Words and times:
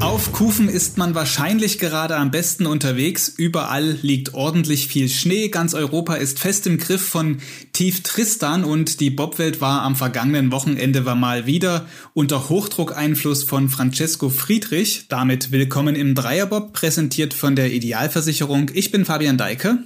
Auf 0.00 0.32
Kufen 0.32 0.68
ist 0.68 0.98
man 0.98 1.14
wahrscheinlich 1.14 1.78
gerade 1.78 2.16
am 2.16 2.32
besten 2.32 2.66
unterwegs. 2.66 3.28
Überall 3.28 3.96
liegt 4.02 4.34
ordentlich 4.34 4.88
viel 4.88 5.08
Schnee. 5.08 5.48
Ganz 5.50 5.74
Europa 5.74 6.14
ist 6.14 6.40
fest 6.40 6.66
im 6.66 6.78
Griff 6.78 7.06
von 7.06 7.38
Tief 7.72 8.02
Tristan 8.02 8.64
und 8.64 8.98
die 8.98 9.10
Bobwelt 9.10 9.60
war 9.60 9.82
am 9.82 9.94
vergangenen 9.94 10.50
Wochenende 10.50 11.04
war 11.04 11.14
mal 11.14 11.46
wieder 11.46 11.86
unter 12.12 12.48
Hochdruckeinfluss 12.48 13.44
von 13.44 13.68
Francesco 13.68 14.30
Friedrich. 14.30 15.06
Damit 15.08 15.52
willkommen 15.52 15.94
im 15.94 16.16
Dreierbob, 16.16 16.72
präsentiert 16.72 17.34
von 17.34 17.54
der 17.54 17.70
Idealversicherung. 17.72 18.72
Ich 18.74 18.90
bin 18.90 19.04
Fabian 19.04 19.38
Deike. 19.38 19.78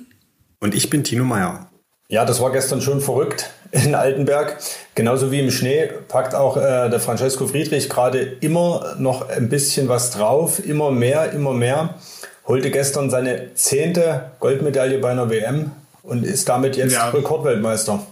Und 0.59 0.75
ich 0.75 0.89
bin 0.89 1.05
Tino 1.05 1.25
Meyer. 1.25 1.71
Ja, 2.09 2.25
das 2.25 2.41
war 2.41 2.51
gestern 2.51 2.81
schon 2.81 3.03
verrückt 3.03 3.51
in 3.75 3.95
Altenberg. 3.95 4.57
Genauso 4.95 5.31
wie 5.33 5.41
im 5.41 5.51
Schnee 5.51 5.91
packt 6.09 6.35
auch 6.35 6.57
äh, 6.57 6.89
der 6.89 7.01
Francesco 7.01 7.47
Friedrich 7.47 7.89
gerade 7.89 8.21
immer 8.41 8.95
noch 8.99 9.29
ein 9.29 9.49
bisschen 9.49 9.89
was 9.89 10.11
drauf, 10.11 10.65
immer 10.65 10.91
mehr, 10.91 11.33
immer 11.33 11.53
mehr. 11.53 11.95
Holte 12.47 12.71
gestern 12.71 13.11
seine 13.11 13.55
zehnte 13.55 14.31
Goldmedaille 14.39 14.99
bei 14.99 15.11
einer 15.11 15.31
WM 15.31 15.73
und 16.03 16.25
ist 16.25 16.49
damit 16.49 16.77
jetzt 16.77 16.93
ja. 16.93 17.09
Rekordweltmeister. 17.09 18.07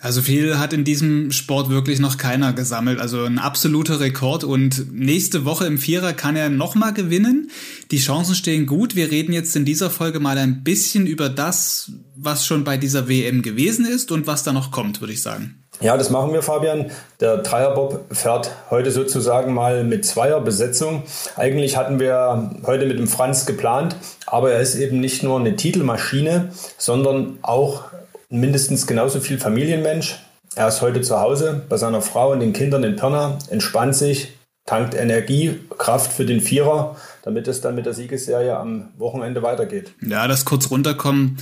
Also 0.00 0.22
viel 0.22 0.58
hat 0.58 0.72
in 0.72 0.84
diesem 0.84 1.32
Sport 1.32 1.70
wirklich 1.70 1.98
noch 1.98 2.18
keiner 2.18 2.52
gesammelt. 2.52 3.00
Also 3.00 3.24
ein 3.24 3.38
absoluter 3.38 3.98
Rekord. 3.98 4.44
Und 4.44 4.92
nächste 4.92 5.44
Woche 5.44 5.66
im 5.66 5.78
Vierer 5.78 6.12
kann 6.12 6.36
er 6.36 6.50
nochmal 6.50 6.92
gewinnen. 6.92 7.50
Die 7.90 7.98
Chancen 7.98 8.36
stehen 8.36 8.66
gut. 8.66 8.94
Wir 8.94 9.10
reden 9.10 9.32
jetzt 9.32 9.56
in 9.56 9.64
dieser 9.64 9.90
Folge 9.90 10.20
mal 10.20 10.38
ein 10.38 10.62
bisschen 10.62 11.06
über 11.06 11.28
das, 11.28 11.90
was 12.14 12.46
schon 12.46 12.62
bei 12.62 12.76
dieser 12.76 13.08
WM 13.08 13.42
gewesen 13.42 13.86
ist 13.86 14.12
und 14.12 14.28
was 14.28 14.44
da 14.44 14.52
noch 14.52 14.70
kommt, 14.70 15.00
würde 15.00 15.14
ich 15.14 15.22
sagen. 15.22 15.64
Ja, 15.80 15.96
das 15.96 16.10
machen 16.10 16.32
wir, 16.32 16.42
Fabian. 16.42 16.90
Der 17.20 17.38
Dreierbob 17.38 18.06
fährt 18.10 18.50
heute 18.70 18.90
sozusagen 18.90 19.54
mal 19.54 19.84
mit 19.84 20.04
Zweierbesetzung. 20.04 21.04
Eigentlich 21.36 21.76
hatten 21.76 22.00
wir 22.00 22.56
heute 22.64 22.86
mit 22.86 22.98
dem 22.98 23.06
Franz 23.06 23.46
geplant, 23.46 23.94
aber 24.26 24.50
er 24.52 24.60
ist 24.60 24.74
eben 24.74 24.98
nicht 24.98 25.22
nur 25.22 25.38
eine 25.38 25.54
Titelmaschine, 25.54 26.50
sondern 26.78 27.38
auch 27.42 27.84
mindestens 28.28 28.86
genauso 28.86 29.20
viel 29.20 29.38
Familienmensch. 29.38 30.18
Er 30.54 30.68
ist 30.68 30.82
heute 30.82 31.00
zu 31.02 31.20
Hause 31.20 31.62
bei 31.68 31.76
seiner 31.76 32.02
Frau 32.02 32.32
und 32.32 32.40
den 32.40 32.52
Kindern 32.52 32.84
in 32.84 32.96
Pirna, 32.96 33.38
entspannt 33.50 33.94
sich, 33.94 34.32
tankt 34.66 34.94
Energie, 34.94 35.60
Kraft 35.76 36.12
für 36.12 36.26
den 36.26 36.40
Vierer, 36.40 36.96
damit 37.22 37.48
es 37.48 37.60
dann 37.60 37.74
mit 37.74 37.86
der 37.86 37.94
Siegesserie 37.94 38.56
am 38.56 38.88
Wochenende 38.98 39.42
weitergeht. 39.42 39.92
Ja, 40.02 40.28
das 40.28 40.44
kurz 40.44 40.70
runterkommen 40.70 41.38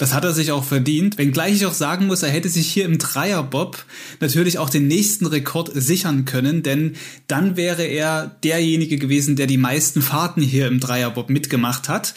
das 0.00 0.14
hat 0.14 0.24
er 0.24 0.32
sich 0.32 0.50
auch 0.50 0.64
verdient. 0.64 1.18
Wenngleich 1.18 1.56
ich 1.56 1.66
auch 1.66 1.74
sagen 1.74 2.06
muss, 2.06 2.22
er 2.22 2.30
hätte 2.30 2.48
sich 2.48 2.66
hier 2.68 2.86
im 2.86 2.96
Dreierbob 2.96 3.84
natürlich 4.18 4.56
auch 4.56 4.70
den 4.70 4.88
nächsten 4.88 5.26
Rekord 5.26 5.70
sichern 5.74 6.24
können, 6.24 6.62
denn 6.62 6.96
dann 7.26 7.58
wäre 7.58 7.82
er 7.82 8.34
derjenige 8.42 8.96
gewesen, 8.96 9.36
der 9.36 9.46
die 9.46 9.58
meisten 9.58 10.00
Fahrten 10.00 10.40
hier 10.40 10.68
im 10.68 10.80
Dreierbob 10.80 11.28
mitgemacht 11.28 11.90
hat. 11.90 12.14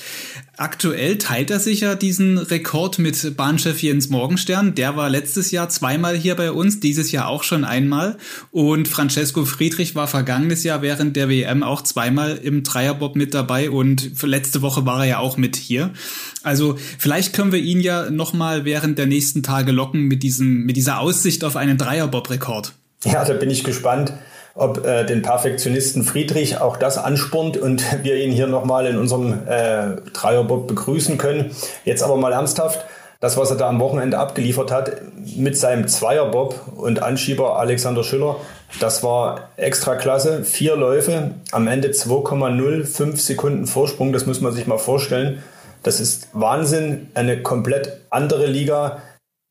Aktuell 0.63 1.17
teilt 1.17 1.51
er 1.51 1.59
sich 1.59 1.81
ja 1.81 1.93
diesen 1.93 2.37
Rekord 2.37 2.97
mit 2.97 3.35
Bahnchef 3.35 3.83
Jens 3.83 4.07
Morgenstern. 4.07 4.73
Der 4.75 4.95
war 4.95 5.09
letztes 5.09 5.51
Jahr 5.51 5.67
zweimal 5.67 6.15
hier 6.15 6.35
bei 6.35 6.53
uns, 6.53 6.79
dieses 6.79 7.11
Jahr 7.11 7.27
auch 7.27 7.43
schon 7.43 7.65
einmal. 7.65 8.15
Und 8.49 8.87
Francesco 8.87 9.43
Friedrich 9.43 9.93
war 9.93 10.07
vergangenes 10.07 10.63
Jahr 10.63 10.81
während 10.81 11.17
der 11.17 11.27
WM 11.27 11.63
auch 11.63 11.81
zweimal 11.81 12.37
im 12.41 12.63
Dreierbob 12.63 13.17
mit 13.17 13.33
dabei 13.33 13.69
und 13.71 14.23
letzte 14.23 14.61
Woche 14.61 14.85
war 14.85 14.99
er 15.01 15.09
ja 15.09 15.17
auch 15.17 15.35
mit 15.35 15.57
hier. 15.57 15.91
Also 16.43 16.77
vielleicht 16.97 17.33
können 17.33 17.51
wir 17.51 17.59
ihn 17.59 17.81
ja 17.81 18.09
nochmal 18.09 18.63
während 18.63 18.97
der 18.97 19.07
nächsten 19.07 19.43
Tage 19.43 19.73
locken 19.73 20.03
mit 20.03 20.23
diesem, 20.23 20.63
mit 20.63 20.77
dieser 20.77 21.01
Aussicht 21.01 21.43
auf 21.43 21.57
einen 21.57 21.77
Dreierbob-Rekord. 21.77 22.71
Ja, 23.03 23.25
da 23.25 23.33
bin 23.33 23.49
ich 23.49 23.65
gespannt 23.65 24.13
ob 24.55 24.85
äh, 24.85 25.05
den 25.05 25.21
Perfektionisten 25.21 26.03
Friedrich 26.03 26.59
auch 26.61 26.77
das 26.77 26.97
anspornt 26.97 27.57
und 27.57 27.83
wir 28.03 28.17
ihn 28.17 28.31
hier 28.31 28.47
nochmal 28.47 28.85
in 28.87 28.97
unserem 28.97 29.47
äh, 29.47 29.95
Dreierbob 30.13 30.67
begrüßen 30.67 31.17
können. 31.17 31.51
Jetzt 31.85 32.03
aber 32.03 32.17
mal 32.17 32.33
ernsthaft, 32.33 32.85
das, 33.19 33.37
was 33.37 33.51
er 33.51 33.55
da 33.55 33.69
am 33.69 33.79
Wochenende 33.79 34.19
abgeliefert 34.19 34.69
hat 34.69 35.01
mit 35.37 35.57
seinem 35.57 35.87
Zweierbob 35.87 36.73
und 36.75 37.01
Anschieber 37.01 37.57
Alexander 37.57 38.03
Schüller, 38.03 38.35
das 38.81 39.01
war 39.01 39.49
extra 39.55 39.95
klasse. 39.95 40.43
Vier 40.43 40.75
Läufe, 40.75 41.31
am 41.51 41.67
Ende 41.67 41.89
2,05 41.89 43.15
Sekunden 43.15 43.65
Vorsprung, 43.65 44.11
das 44.11 44.25
muss 44.25 44.41
man 44.41 44.51
sich 44.51 44.67
mal 44.67 44.77
vorstellen. 44.77 45.41
Das 45.83 45.99
ist 45.99 46.27
Wahnsinn, 46.33 47.11
eine 47.13 47.41
komplett 47.41 48.01
andere 48.09 48.45
Liga. 48.45 49.01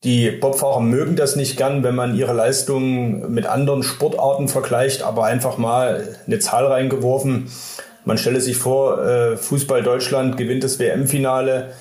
Die 0.03 0.31
Bobfahrer 0.31 0.81
mögen 0.81 1.15
das 1.15 1.37
nicht 1.37 1.55
gern, 1.55 1.83
wenn 1.83 1.95
man 1.95 2.15
ihre 2.15 2.33
Leistungen 2.33 3.33
mit 3.33 3.45
anderen 3.45 3.83
Sportarten 3.83 4.49
vergleicht, 4.49 5.01
aber 5.01 5.23
einfach 5.25 5.57
mal 5.57 6.17
eine 6.27 6.39
Zahl 6.39 6.65
reingeworfen. 6.65 7.49
Man 8.03 8.17
stelle 8.17 8.41
sich 8.41 8.57
vor, 8.57 9.01
äh, 9.01 9.37
Fußball 9.37 9.81
Deutschland 9.81 10.35
gewinnt 10.35 10.63
das 10.65 10.77
WM-Finale 10.77 11.71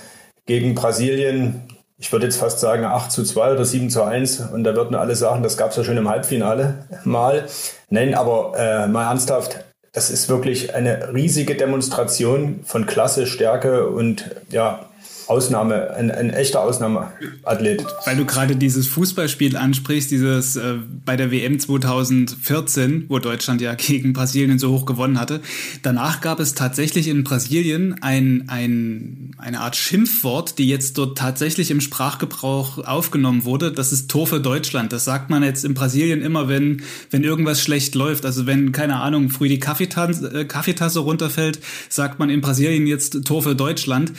gegen 0.46 0.76
Brasilien. 0.76 1.62
Ich 1.98 2.12
würde 2.12 2.26
jetzt 2.26 2.36
fast 2.36 2.60
sagen 2.60 2.84
8 2.84 3.10
zu 3.10 3.24
2 3.24 3.52
oder 3.54 3.64
7 3.64 3.90
zu 3.90 4.04
1 4.04 4.40
und 4.52 4.62
da 4.62 4.76
würden 4.76 4.94
alle 4.94 5.16
sagen, 5.16 5.42
das 5.42 5.56
gab 5.56 5.70
es 5.70 5.76
ja 5.76 5.84
schon 5.84 5.96
im 5.96 6.08
Halbfinale 6.08 6.86
mal. 7.04 7.46
Nein, 7.90 8.14
aber 8.14 8.52
äh, 8.56 8.86
mal 8.86 9.08
ernsthaft, 9.08 9.64
das 9.92 10.10
ist 10.10 10.28
wirklich 10.28 10.74
eine 10.74 11.12
riesige 11.12 11.56
Demonstration 11.56 12.60
von 12.64 12.86
Klasse, 12.86 13.26
Stärke 13.26 13.88
und 13.88 14.30
ja, 14.50 14.86
Ausnahme, 15.32 15.94
ein, 15.94 16.10
ein 16.10 16.30
echter 16.30 16.60
Ausnahmeathlet. 16.60 17.84
Weil 18.04 18.16
du 18.16 18.24
gerade 18.24 18.56
dieses 18.56 18.86
Fußballspiel 18.88 19.56
ansprichst, 19.56 20.10
dieses 20.10 20.56
äh, 20.56 20.74
bei 21.04 21.16
der 21.16 21.30
WM 21.30 21.58
2014, 21.58 23.06
wo 23.08 23.18
Deutschland 23.18 23.60
ja 23.60 23.74
gegen 23.74 24.12
Brasilien 24.12 24.58
so 24.58 24.72
hoch 24.72 24.84
gewonnen 24.84 25.18
hatte. 25.18 25.40
Danach 25.82 26.20
gab 26.20 26.40
es 26.40 26.54
tatsächlich 26.54 27.08
in 27.08 27.24
Brasilien 27.24 28.02
ein, 28.02 28.44
ein, 28.48 29.30
eine 29.38 29.60
Art 29.60 29.76
Schimpfwort, 29.76 30.58
die 30.58 30.68
jetzt 30.68 30.98
dort 30.98 31.16
tatsächlich 31.16 31.70
im 31.70 31.80
Sprachgebrauch 31.80 32.78
aufgenommen 32.78 33.44
wurde. 33.44 33.72
Das 33.72 33.92
ist 33.92 34.10
Tor 34.10 34.26
für 34.26 34.40
Deutschland. 34.40 34.92
Das 34.92 35.04
sagt 35.04 35.30
man 35.30 35.42
jetzt 35.42 35.64
in 35.64 35.74
Brasilien 35.74 36.20
immer, 36.20 36.48
wenn, 36.48 36.82
wenn 37.10 37.24
irgendwas 37.24 37.62
schlecht 37.62 37.94
läuft. 37.94 38.26
Also 38.26 38.46
wenn, 38.46 38.72
keine 38.72 39.00
Ahnung, 39.00 39.30
früh 39.30 39.48
die 39.48 39.60
Kaffeetasse, 39.60 40.40
äh, 40.40 40.44
Kaffeetasse 40.44 41.00
runterfällt, 41.00 41.60
sagt 41.88 42.18
man 42.18 42.28
in 42.28 42.40
Brasilien 42.40 42.86
jetzt 42.86 43.24
Tor 43.24 43.42
für 43.42 43.54
Deutschland. 43.54 44.12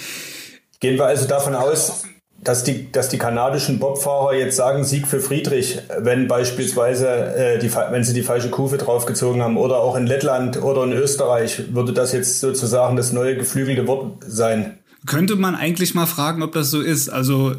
Gehen 0.84 0.98
wir 0.98 1.06
also 1.06 1.30
davon 1.30 1.56
aus, 1.56 2.04
dass 2.42 2.66
die, 2.66 2.92
dass 2.92 3.08
die 3.08 3.18
kanadischen 3.18 3.80
Bobfahrer 3.80 4.34
jetzt 4.34 4.58
sagen 4.58 4.84
Sieg 4.84 5.08
für 5.08 5.22
Friedrich, 5.22 5.80
wenn 5.98 6.28
beispielsweise 6.28 7.08
äh, 7.08 7.58
die, 7.58 7.74
wenn 7.74 8.04
sie 8.04 8.14
die 8.14 8.22
falsche 8.22 8.50
Kufe 8.50 8.78
draufgezogen 8.78 9.42
haben 9.42 9.56
oder 9.56 9.78
auch 9.78 9.96
in 9.96 10.06
Lettland 10.06 10.62
oder 10.62 10.84
in 10.84 10.92
Österreich, 10.92 11.74
würde 11.74 11.94
das 11.94 12.12
jetzt 12.12 12.42
sozusagen 12.42 12.98
das 12.98 13.14
neue 13.14 13.38
geflügelte 13.38 13.88
Wort 13.88 14.26
sein? 14.28 14.78
Könnte 15.08 15.38
man 15.38 15.56
eigentlich 15.56 15.96
mal 15.96 16.06
fragen, 16.06 16.44
ob 16.44 16.52
das 16.52 16.70
so 16.70 16.82
ist. 16.82 17.08
Also 17.08 17.56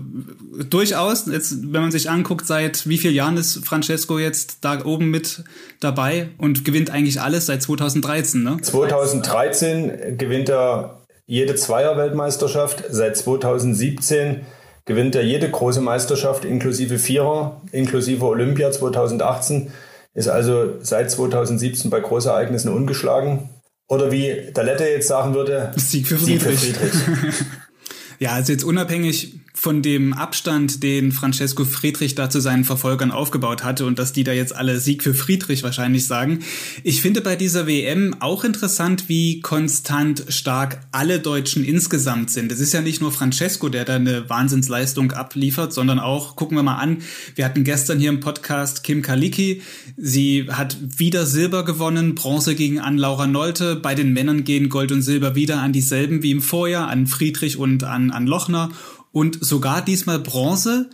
durchaus, 0.68 1.24
jetzt, 1.24 1.72
wenn 1.72 1.80
man 1.80 1.92
sich 1.92 2.10
anguckt, 2.10 2.46
seit 2.46 2.86
wie 2.86 2.98
vielen 2.98 3.14
Jahren 3.14 3.38
ist 3.38 3.64
Francesco 3.64 4.18
jetzt 4.18 4.58
da 4.60 4.84
oben 4.84 5.08
mit 5.08 5.44
dabei 5.80 6.28
und 6.36 6.66
gewinnt 6.66 6.90
eigentlich 6.90 7.22
alles 7.22 7.46
seit 7.46 7.62
2013, 7.62 8.42
ne? 8.42 8.58
2013 8.60 10.18
gewinnt 10.18 10.50
er 10.50 11.00
jede 11.26 11.54
Zweier-Weltmeisterschaft. 11.54 12.84
Seit 12.90 13.16
2017 13.16 14.46
gewinnt 14.84 15.14
er 15.14 15.24
jede 15.24 15.50
große 15.50 15.80
Meisterschaft 15.80 16.44
inklusive 16.44 16.98
Vierer, 16.98 17.62
inklusive 17.72 18.24
Olympia 18.24 18.70
2018. 18.70 19.72
Ist 20.14 20.28
also 20.28 20.74
seit 20.80 21.10
2017 21.10 21.90
bei 21.90 22.00
Großereignissen 22.00 22.72
ungeschlagen. 22.72 23.50
Oder 23.88 24.10
wie 24.12 24.52
der 24.54 24.64
Lette 24.64 24.84
jetzt 24.84 25.08
sagen 25.08 25.34
würde, 25.34 25.72
Sieg 25.76 26.06
für 26.06 26.18
Friedrich. 26.18 26.60
Sieg 26.60 26.76
für 26.76 26.96
Friedrich. 26.96 27.34
ja, 28.18 28.30
also 28.32 28.52
jetzt 28.52 28.64
unabhängig 28.64 29.40
von 29.56 29.82
dem 29.82 30.12
Abstand, 30.12 30.82
den 30.82 31.12
Francesco 31.12 31.64
Friedrich 31.64 32.16
da 32.16 32.28
zu 32.28 32.40
seinen 32.40 32.64
Verfolgern 32.64 33.12
aufgebaut 33.12 33.62
hatte 33.62 33.86
und 33.86 34.00
dass 34.00 34.12
die 34.12 34.24
da 34.24 34.32
jetzt 34.32 34.54
alle 34.54 34.80
Sieg 34.80 35.04
für 35.04 35.14
Friedrich 35.14 35.62
wahrscheinlich 35.62 36.08
sagen. 36.08 36.40
Ich 36.82 37.00
finde 37.00 37.20
bei 37.20 37.36
dieser 37.36 37.68
WM 37.68 38.16
auch 38.18 38.42
interessant, 38.42 39.08
wie 39.08 39.40
konstant 39.40 40.24
stark 40.28 40.80
alle 40.90 41.20
Deutschen 41.20 41.64
insgesamt 41.64 42.30
sind. 42.30 42.50
Es 42.50 42.58
ist 42.58 42.72
ja 42.72 42.80
nicht 42.80 43.00
nur 43.00 43.12
Francesco, 43.12 43.68
der 43.68 43.84
da 43.84 43.94
eine 43.94 44.28
Wahnsinnsleistung 44.28 45.12
abliefert, 45.12 45.72
sondern 45.72 46.00
auch, 46.00 46.34
gucken 46.34 46.58
wir 46.58 46.64
mal 46.64 46.78
an, 46.78 46.98
wir 47.36 47.44
hatten 47.44 47.62
gestern 47.62 48.00
hier 48.00 48.10
im 48.10 48.18
Podcast 48.18 48.82
Kim 48.82 49.02
Kaliki. 49.02 49.62
Sie 49.96 50.48
hat 50.50 50.76
wieder 50.98 51.26
Silber 51.26 51.64
gewonnen, 51.64 52.16
Bronze 52.16 52.56
gegen 52.56 52.80
an 52.80 52.98
Laura 52.98 53.28
Nolte. 53.28 53.76
Bei 53.76 53.94
den 53.94 54.12
Männern 54.12 54.42
gehen 54.42 54.68
Gold 54.68 54.90
und 54.90 55.02
Silber 55.02 55.36
wieder 55.36 55.62
an 55.62 55.72
dieselben 55.72 56.24
wie 56.24 56.32
im 56.32 56.42
Vorjahr, 56.42 56.88
an 56.88 57.06
Friedrich 57.06 57.56
und 57.56 57.84
an, 57.84 58.10
an 58.10 58.26
Lochner 58.26 58.70
und 59.14 59.42
sogar 59.42 59.82
diesmal 59.82 60.18
Bronze 60.18 60.90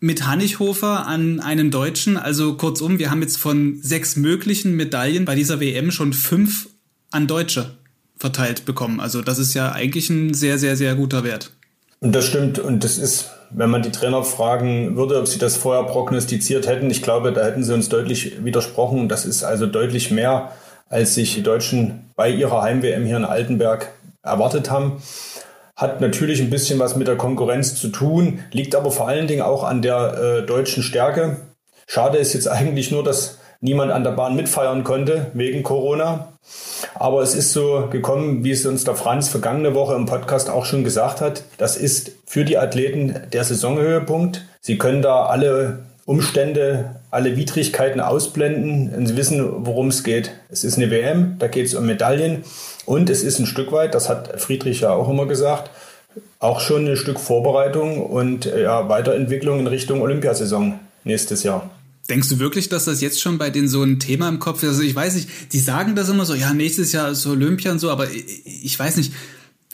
mit 0.00 0.26
Hannichhofer 0.26 1.06
an 1.06 1.40
einen 1.40 1.70
Deutschen. 1.70 2.18
Also 2.18 2.58
kurzum, 2.58 2.98
wir 2.98 3.10
haben 3.10 3.22
jetzt 3.22 3.38
von 3.38 3.78
sechs 3.80 4.16
möglichen 4.16 4.76
Medaillen 4.76 5.24
bei 5.24 5.34
dieser 5.34 5.60
WM 5.60 5.90
schon 5.90 6.12
fünf 6.12 6.68
an 7.10 7.26
Deutsche 7.26 7.78
verteilt 8.18 8.66
bekommen. 8.66 9.00
Also 9.00 9.22
das 9.22 9.38
ist 9.38 9.54
ja 9.54 9.72
eigentlich 9.72 10.10
ein 10.10 10.34
sehr, 10.34 10.58
sehr, 10.58 10.76
sehr 10.76 10.94
guter 10.94 11.24
Wert. 11.24 11.52
Und 12.00 12.14
das 12.14 12.26
stimmt. 12.26 12.58
Und 12.58 12.84
das 12.84 12.98
ist 12.98 13.30
wenn 13.56 13.70
man 13.70 13.82
die 13.82 13.92
Trainer 13.92 14.22
fragen 14.24 14.96
würde, 14.96 15.18
ob 15.18 15.28
sie 15.28 15.38
das 15.38 15.56
vorher 15.56 15.84
prognostiziert 15.84 16.66
hätten, 16.66 16.90
ich 16.90 17.02
glaube, 17.02 17.32
da 17.32 17.44
hätten 17.44 17.62
sie 17.62 17.72
uns 17.72 17.88
deutlich 17.88 18.44
widersprochen. 18.44 19.08
Das 19.08 19.24
ist 19.24 19.44
also 19.44 19.66
deutlich 19.66 20.10
mehr, 20.10 20.50
als 20.88 21.14
sich 21.14 21.34
die 21.34 21.42
Deutschen 21.42 22.10
bei 22.16 22.30
ihrer 22.30 22.62
Heim-WM 22.62 23.04
hier 23.04 23.16
in 23.16 23.24
Altenberg 23.24 23.90
erwartet 24.22 24.70
haben. 24.70 25.02
Hat 25.76 26.00
natürlich 26.00 26.40
ein 26.40 26.50
bisschen 26.50 26.78
was 26.78 26.94
mit 26.94 27.08
der 27.08 27.16
Konkurrenz 27.16 27.74
zu 27.74 27.88
tun, 27.88 28.40
liegt 28.52 28.74
aber 28.76 28.90
vor 28.90 29.08
allen 29.08 29.26
Dingen 29.26 29.42
auch 29.42 29.64
an 29.64 29.82
der 29.82 30.14
äh, 30.14 30.46
deutschen 30.46 30.82
Stärke. 30.82 31.38
Schade 31.86 32.18
ist 32.18 32.32
jetzt 32.32 32.48
eigentlich 32.48 32.90
nur, 32.90 33.02
dass 33.02 33.38
niemand 33.60 33.90
an 33.90 34.04
der 34.04 34.12
Bahn 34.12 34.36
mitfeiern 34.36 34.84
konnte 34.84 35.30
wegen 35.34 35.62
Corona. 35.62 36.34
Aber 36.94 37.22
es 37.22 37.34
ist 37.34 37.52
so 37.52 37.88
gekommen, 37.90 38.44
wie 38.44 38.50
es 38.52 38.66
uns 38.66 38.84
der 38.84 38.94
Franz 38.94 39.28
vergangene 39.28 39.74
Woche 39.74 39.94
im 39.94 40.06
Podcast 40.06 40.50
auch 40.50 40.66
schon 40.66 40.84
gesagt 40.84 41.20
hat. 41.20 41.44
Das 41.56 41.76
ist 41.76 42.12
für 42.26 42.44
die 42.44 42.58
Athleten 42.58 43.22
der 43.32 43.42
Saisonhöhepunkt. 43.42 44.44
Sie 44.60 44.78
können 44.78 45.02
da 45.02 45.26
alle 45.26 45.80
Umstände, 46.04 46.96
alle 47.10 47.36
Widrigkeiten 47.36 48.00
ausblenden 48.00 48.94
und 48.94 49.06
sie 49.06 49.16
wissen, 49.16 49.66
worum 49.66 49.88
es 49.88 50.04
geht. 50.04 50.32
Es 50.50 50.62
ist 50.62 50.76
eine 50.76 50.90
WM, 50.90 51.36
da 51.38 51.48
geht 51.48 51.66
es 51.66 51.74
um 51.74 51.86
Medaillen 51.86 52.44
und 52.86 53.10
es 53.10 53.22
ist 53.22 53.38
ein 53.38 53.46
Stück 53.46 53.72
weit, 53.72 53.94
das 53.94 54.08
hat 54.08 54.40
Friedrich 54.40 54.80
ja 54.80 54.90
auch 54.90 55.08
immer 55.08 55.26
gesagt, 55.26 55.70
auch 56.38 56.60
schon 56.60 56.86
ein 56.86 56.96
Stück 56.96 57.18
Vorbereitung 57.18 58.04
und 58.04 58.44
ja, 58.44 58.88
Weiterentwicklung 58.88 59.60
in 59.60 59.66
Richtung 59.66 60.02
Olympiasaison 60.02 60.78
nächstes 61.04 61.42
Jahr. 61.42 61.70
Denkst 62.08 62.28
du 62.28 62.38
wirklich, 62.38 62.68
dass 62.68 62.84
das 62.84 63.00
jetzt 63.00 63.20
schon 63.20 63.38
bei 63.38 63.48
denen 63.48 63.68
so 63.68 63.82
ein 63.82 63.98
Thema 63.98 64.28
im 64.28 64.38
Kopf 64.38 64.62
ist? 64.62 64.68
Also 64.70 64.82
ich 64.82 64.94
weiß 64.94 65.14
nicht, 65.14 65.28
die 65.52 65.58
sagen 65.58 65.96
das 65.96 66.10
immer 66.10 66.26
so, 66.26 66.34
ja, 66.34 66.52
nächstes 66.52 66.92
Jahr 66.92 67.10
ist 67.10 67.26
Olympia 67.26 67.72
und 67.72 67.78
so, 67.78 67.90
aber 67.90 68.08
ich 68.10 68.78
weiß 68.78 68.96
nicht, 68.98 69.12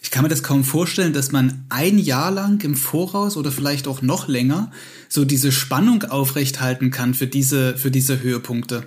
ich 0.03 0.11
kann 0.11 0.23
mir 0.23 0.29
das 0.29 0.43
kaum 0.43 0.65
vorstellen, 0.65 1.13
dass 1.13 1.33
man 1.33 1.65
ein 1.69 1.99
Jahr 1.99 2.31
lang 2.31 2.63
im 2.63 2.75
Voraus 2.75 3.37
oder 3.37 3.51
vielleicht 3.51 3.89
auch 3.89 4.01
noch 4.01 4.29
länger 4.29 4.71
so 5.09 5.25
diese 5.25 5.53
Spannung 5.53 6.05
aufrechthalten 6.05 6.91
kann 6.91 7.15
für 7.15 7.27
diese, 7.27 7.77
für 7.77 7.91
diese 7.91 8.23
Höhepunkte. 8.23 8.85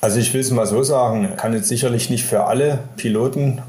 Also 0.00 0.18
ich 0.18 0.32
will 0.32 0.40
es 0.40 0.50
mal 0.50 0.66
so 0.66 0.82
sagen, 0.82 1.36
kann 1.36 1.52
jetzt 1.52 1.68
sicherlich 1.68 2.10
nicht 2.10 2.24
für 2.24 2.44
alle 2.44 2.80
Piloten 2.96 3.62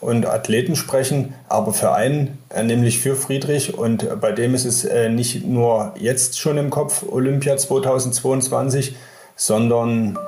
und 0.00 0.26
Athleten 0.26 0.76
sprechen, 0.76 1.34
aber 1.48 1.72
für 1.72 1.92
einen, 1.92 2.38
äh, 2.50 2.62
nämlich 2.62 2.98
für 2.98 3.16
Friedrich. 3.16 3.78
Und 3.78 4.20
bei 4.20 4.32
dem 4.32 4.54
ist 4.54 4.64
es 4.64 4.84
äh, 4.84 5.08
nicht 5.08 5.46
nur 5.46 5.94
jetzt 5.98 6.38
schon 6.38 6.58
im 6.58 6.70
Kopf 6.70 7.04
Olympia 7.10 7.56
2022, 7.56 8.96
sondern 9.36 10.18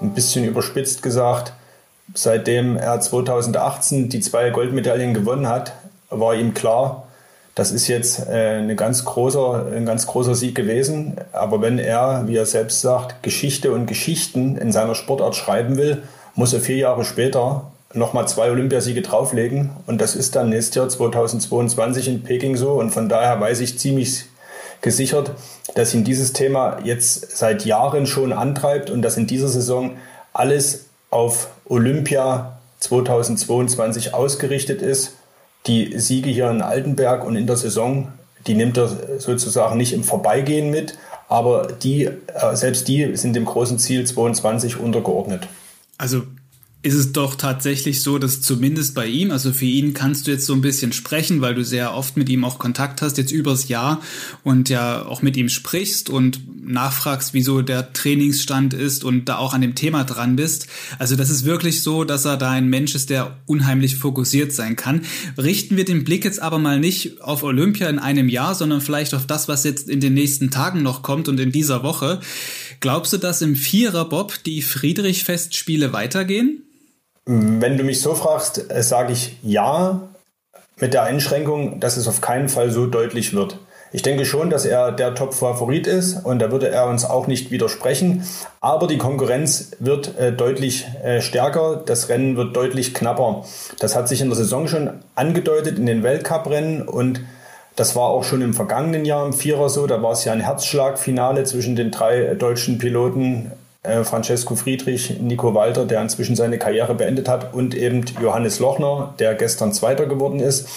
ein 0.00 0.14
bisschen 0.14 0.44
überspitzt 0.44 1.02
gesagt, 1.02 1.52
seitdem 2.14 2.76
er 2.76 3.00
2018 3.00 4.08
die 4.08 4.20
zwei 4.20 4.50
Goldmedaillen 4.50 5.14
gewonnen 5.14 5.48
hat, 5.48 5.72
war 6.10 6.34
ihm 6.34 6.52
klar, 6.52 7.08
das 7.54 7.70
ist 7.70 7.86
jetzt 7.88 8.28
äh, 8.28 8.58
eine 8.58 8.76
ganz 8.76 9.04
großer, 9.04 9.66
ein 9.74 9.84
ganz 9.84 10.06
großer 10.06 10.34
Sieg 10.34 10.54
gewesen. 10.54 11.16
Aber 11.32 11.60
wenn 11.60 11.78
er, 11.78 12.24
wie 12.26 12.36
er 12.36 12.46
selbst 12.46 12.80
sagt, 12.80 13.22
Geschichte 13.22 13.72
und 13.72 13.86
Geschichten 13.86 14.56
in 14.56 14.72
seiner 14.72 14.94
Sportart 14.94 15.36
schreiben 15.36 15.76
will, 15.76 16.02
muss 16.34 16.54
er 16.54 16.60
vier 16.60 16.76
Jahre 16.76 17.04
später 17.04 17.70
nochmal 17.92 18.26
zwei 18.26 18.50
Olympiasiege 18.50 19.02
drauflegen. 19.02 19.70
Und 19.86 20.00
das 20.00 20.16
ist 20.16 20.34
dann 20.34 20.48
nächstes 20.48 20.76
Jahr 20.76 20.88
2022 20.88 22.08
in 22.08 22.22
Peking 22.22 22.56
so. 22.56 22.72
Und 22.72 22.90
von 22.90 23.10
daher 23.10 23.38
weiß 23.38 23.60
ich 23.60 23.78
ziemlich 23.78 24.24
gesichert, 24.80 25.32
dass 25.74 25.94
ihn 25.94 26.04
dieses 26.04 26.32
Thema 26.32 26.78
jetzt 26.84 27.36
seit 27.36 27.66
Jahren 27.66 28.06
schon 28.06 28.32
antreibt 28.32 28.90
und 28.90 29.02
dass 29.02 29.18
in 29.18 29.26
dieser 29.26 29.48
Saison 29.48 29.92
alles 30.32 30.86
auf 31.10 31.48
Olympia 31.66 32.58
2022 32.80 34.14
ausgerichtet 34.14 34.80
ist. 34.80 35.16
Die 35.66 35.98
Siege 35.98 36.30
hier 36.30 36.50
in 36.50 36.62
Altenberg 36.62 37.24
und 37.24 37.36
in 37.36 37.46
der 37.46 37.56
Saison, 37.56 38.08
die 38.46 38.54
nimmt 38.54 38.76
er 38.76 39.18
sozusagen 39.18 39.76
nicht 39.76 39.92
im 39.92 40.02
Vorbeigehen 40.02 40.70
mit, 40.70 40.98
aber 41.28 41.68
die, 41.68 42.04
äh, 42.04 42.54
selbst 42.54 42.88
die 42.88 43.16
sind 43.16 43.34
dem 43.34 43.44
großen 43.44 43.78
Ziel 43.78 44.04
22 44.04 44.78
untergeordnet. 44.78 45.48
Also 45.98 46.22
ist 46.84 46.94
es 46.94 47.12
doch 47.12 47.36
tatsächlich 47.36 48.02
so, 48.02 48.18
dass 48.18 48.40
zumindest 48.40 48.94
bei 48.96 49.06
ihm, 49.06 49.30
also 49.30 49.52
für 49.52 49.66
ihn 49.66 49.94
kannst 49.94 50.26
du 50.26 50.32
jetzt 50.32 50.46
so 50.46 50.52
ein 50.52 50.62
bisschen 50.62 50.92
sprechen, 50.92 51.40
weil 51.40 51.54
du 51.54 51.64
sehr 51.64 51.94
oft 51.94 52.16
mit 52.16 52.28
ihm 52.28 52.44
auch 52.44 52.58
Kontakt 52.58 53.02
hast, 53.02 53.18
jetzt 53.18 53.30
übers 53.30 53.68
Jahr 53.68 54.02
und 54.42 54.68
ja 54.68 55.06
auch 55.06 55.22
mit 55.22 55.36
ihm 55.36 55.48
sprichst 55.48 56.10
und 56.10 56.40
nachfragst, 56.68 57.34
wieso 57.34 57.62
der 57.62 57.92
Trainingsstand 57.92 58.74
ist 58.74 59.04
und 59.04 59.28
da 59.28 59.36
auch 59.36 59.54
an 59.54 59.60
dem 59.60 59.76
Thema 59.76 60.02
dran 60.02 60.34
bist. 60.34 60.66
Also 60.98 61.14
das 61.14 61.30
ist 61.30 61.44
wirklich 61.44 61.82
so, 61.82 62.02
dass 62.02 62.24
er 62.24 62.36
da 62.36 62.50
ein 62.50 62.68
Mensch 62.68 62.96
ist, 62.96 63.10
der 63.10 63.38
unheimlich 63.46 63.96
fokussiert 63.96 64.52
sein 64.52 64.74
kann. 64.74 65.02
Richten 65.38 65.76
wir 65.76 65.84
den 65.84 66.02
Blick 66.02 66.24
jetzt 66.24 66.42
aber 66.42 66.58
mal 66.58 66.80
nicht 66.80 67.20
auf 67.20 67.44
Olympia 67.44 67.88
in 67.88 68.00
einem 68.00 68.28
Jahr, 68.28 68.56
sondern 68.56 68.80
vielleicht 68.80 69.14
auf 69.14 69.26
das, 69.26 69.46
was 69.46 69.62
jetzt 69.62 69.88
in 69.88 70.00
den 70.00 70.14
nächsten 70.14 70.50
Tagen 70.50 70.82
noch 70.82 71.02
kommt 71.02 71.28
und 71.28 71.38
in 71.38 71.52
dieser 71.52 71.84
Woche. 71.84 72.20
Glaubst 72.80 73.12
du, 73.12 73.18
dass 73.18 73.40
im 73.40 73.54
Vierer-Bob 73.54 74.42
die 74.44 74.62
Friedrich-Festspiele 74.62 75.92
weitergehen? 75.92 76.64
Wenn 77.24 77.78
du 77.78 77.84
mich 77.84 78.00
so 78.00 78.14
fragst, 78.14 78.70
äh, 78.70 78.82
sage 78.82 79.12
ich 79.12 79.38
ja, 79.42 80.00
mit 80.78 80.94
der 80.94 81.04
Einschränkung, 81.04 81.78
dass 81.78 81.96
es 81.96 82.08
auf 82.08 82.20
keinen 82.20 82.48
Fall 82.48 82.70
so 82.70 82.86
deutlich 82.86 83.34
wird. 83.34 83.58
Ich 83.94 84.02
denke 84.02 84.24
schon, 84.24 84.48
dass 84.48 84.64
er 84.64 84.90
der 84.90 85.14
Top-Favorit 85.14 85.86
ist 85.86 86.24
und 86.24 86.38
da 86.38 86.50
würde 86.50 86.70
er 86.70 86.86
uns 86.86 87.04
auch 87.04 87.26
nicht 87.26 87.50
widersprechen. 87.50 88.26
Aber 88.60 88.86
die 88.86 88.96
Konkurrenz 88.96 89.72
wird 89.80 90.18
äh, 90.18 90.32
deutlich 90.32 90.86
äh, 91.04 91.20
stärker, 91.20 91.82
das 91.84 92.08
Rennen 92.08 92.36
wird 92.36 92.56
deutlich 92.56 92.94
knapper. 92.94 93.44
Das 93.78 93.94
hat 93.94 94.08
sich 94.08 94.22
in 94.22 94.28
der 94.28 94.36
Saison 94.36 94.66
schon 94.66 94.90
angedeutet 95.14 95.78
in 95.78 95.86
den 95.86 96.02
Weltcuprennen 96.02 96.82
und 96.82 97.20
das 97.76 97.94
war 97.94 98.04
auch 98.04 98.24
schon 98.24 98.42
im 98.42 98.54
vergangenen 98.54 99.04
Jahr 99.04 99.24
im 99.24 99.32
Vierer 99.32 99.68
so. 99.68 99.86
Da 99.86 100.02
war 100.02 100.12
es 100.12 100.24
ja 100.24 100.32
ein 100.32 100.40
Herzschlagfinale 100.40 101.44
zwischen 101.44 101.76
den 101.76 101.90
drei 101.90 102.34
deutschen 102.34 102.78
Piloten 102.78 103.52
äh, 103.82 104.04
Francesco 104.04 104.54
Friedrich, 104.54 105.18
Nico 105.20 105.54
Walter, 105.54 105.84
der 105.84 106.00
inzwischen 106.00 106.36
seine 106.36 106.58
Karriere 106.58 106.94
beendet 106.94 107.28
hat, 107.28 107.52
und 107.52 107.74
eben 107.74 108.04
Johannes 108.20 108.58
Lochner, 108.58 109.14
der 109.18 109.34
gestern 109.34 109.72
Zweiter 109.72 110.06
geworden 110.06 110.40
ist. 110.40 110.68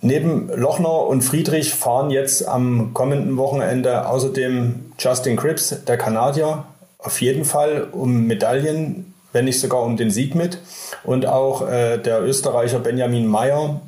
Neben 0.00 0.48
Lochner 0.48 1.06
und 1.06 1.22
Friedrich 1.22 1.74
fahren 1.74 2.10
jetzt 2.10 2.48
am 2.48 2.92
kommenden 2.92 3.36
Wochenende 3.36 4.08
außerdem 4.08 4.92
Justin 4.98 5.36
Cripps, 5.36 5.84
der 5.86 5.96
Kanadier, 5.96 6.64
auf 6.98 7.20
jeden 7.20 7.44
Fall 7.44 7.88
um 7.92 8.26
Medaillen, 8.26 9.14
wenn 9.32 9.44
nicht 9.44 9.60
sogar 9.60 9.82
um 9.82 9.96
den 9.96 10.10
Sieg 10.10 10.34
mit. 10.34 10.58
Und 11.04 11.26
auch 11.26 11.68
äh, 11.68 11.98
der 11.98 12.22
Österreicher 12.22 12.80
Benjamin 12.80 13.26
Meyer 13.26 13.80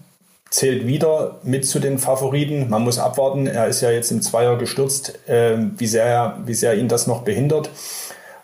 zählt 0.54 0.86
wieder 0.86 1.40
mit 1.42 1.66
zu 1.66 1.80
den 1.80 1.98
Favoriten. 1.98 2.70
Man 2.70 2.82
muss 2.82 3.00
abwarten. 3.00 3.48
Er 3.48 3.66
ist 3.66 3.80
ja 3.80 3.90
jetzt 3.90 4.12
im 4.12 4.22
Zweier 4.22 4.56
gestürzt, 4.56 5.18
äh, 5.28 5.56
wie, 5.76 5.88
sehr, 5.88 6.38
wie 6.46 6.54
sehr 6.54 6.76
ihn 6.76 6.86
das 6.86 7.08
noch 7.08 7.22
behindert 7.22 7.70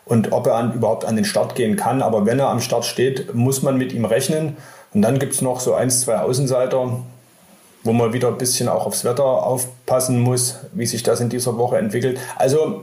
und 0.07 0.33
ob 0.33 0.49
er 0.49 0.57
an, 0.57 0.75
überhaupt 0.75 1.05
an 1.05 1.15
den 1.15 1.25
Start 1.25 1.55
gehen 1.55 1.77
kann. 1.77 2.03
Aber 2.03 2.27
wenn 2.27 2.41
er 2.41 2.49
am 2.49 2.61
Start 2.61 2.85
steht, 2.85 3.33
muss 3.33 3.63
man 3.63 3.79
mit 3.79 3.93
ihm 3.93 4.05
rechnen. 4.05 4.57
Und 4.93 5.03
dann 5.03 5.21
gibt 5.21 5.35
es 5.35 5.41
noch 5.41 5.61
so 5.61 5.75
ein, 5.75 5.89
zwei 5.89 6.19
Außenseiter, 6.19 6.99
wo 7.85 7.93
man 7.93 8.13
wieder 8.13 8.27
ein 8.27 8.39
bisschen 8.39 8.69
auch 8.69 8.87
aufs 8.87 9.05
Wetter 9.05 9.25
aufpassen 9.25 10.19
muss, 10.19 10.57
wie 10.73 10.87
sich 10.87 11.05
das 11.05 11.21
in 11.21 11.29
dieser 11.29 11.59
Woche 11.59 11.79
entwickelt. 11.79 12.19
Also 12.35 12.83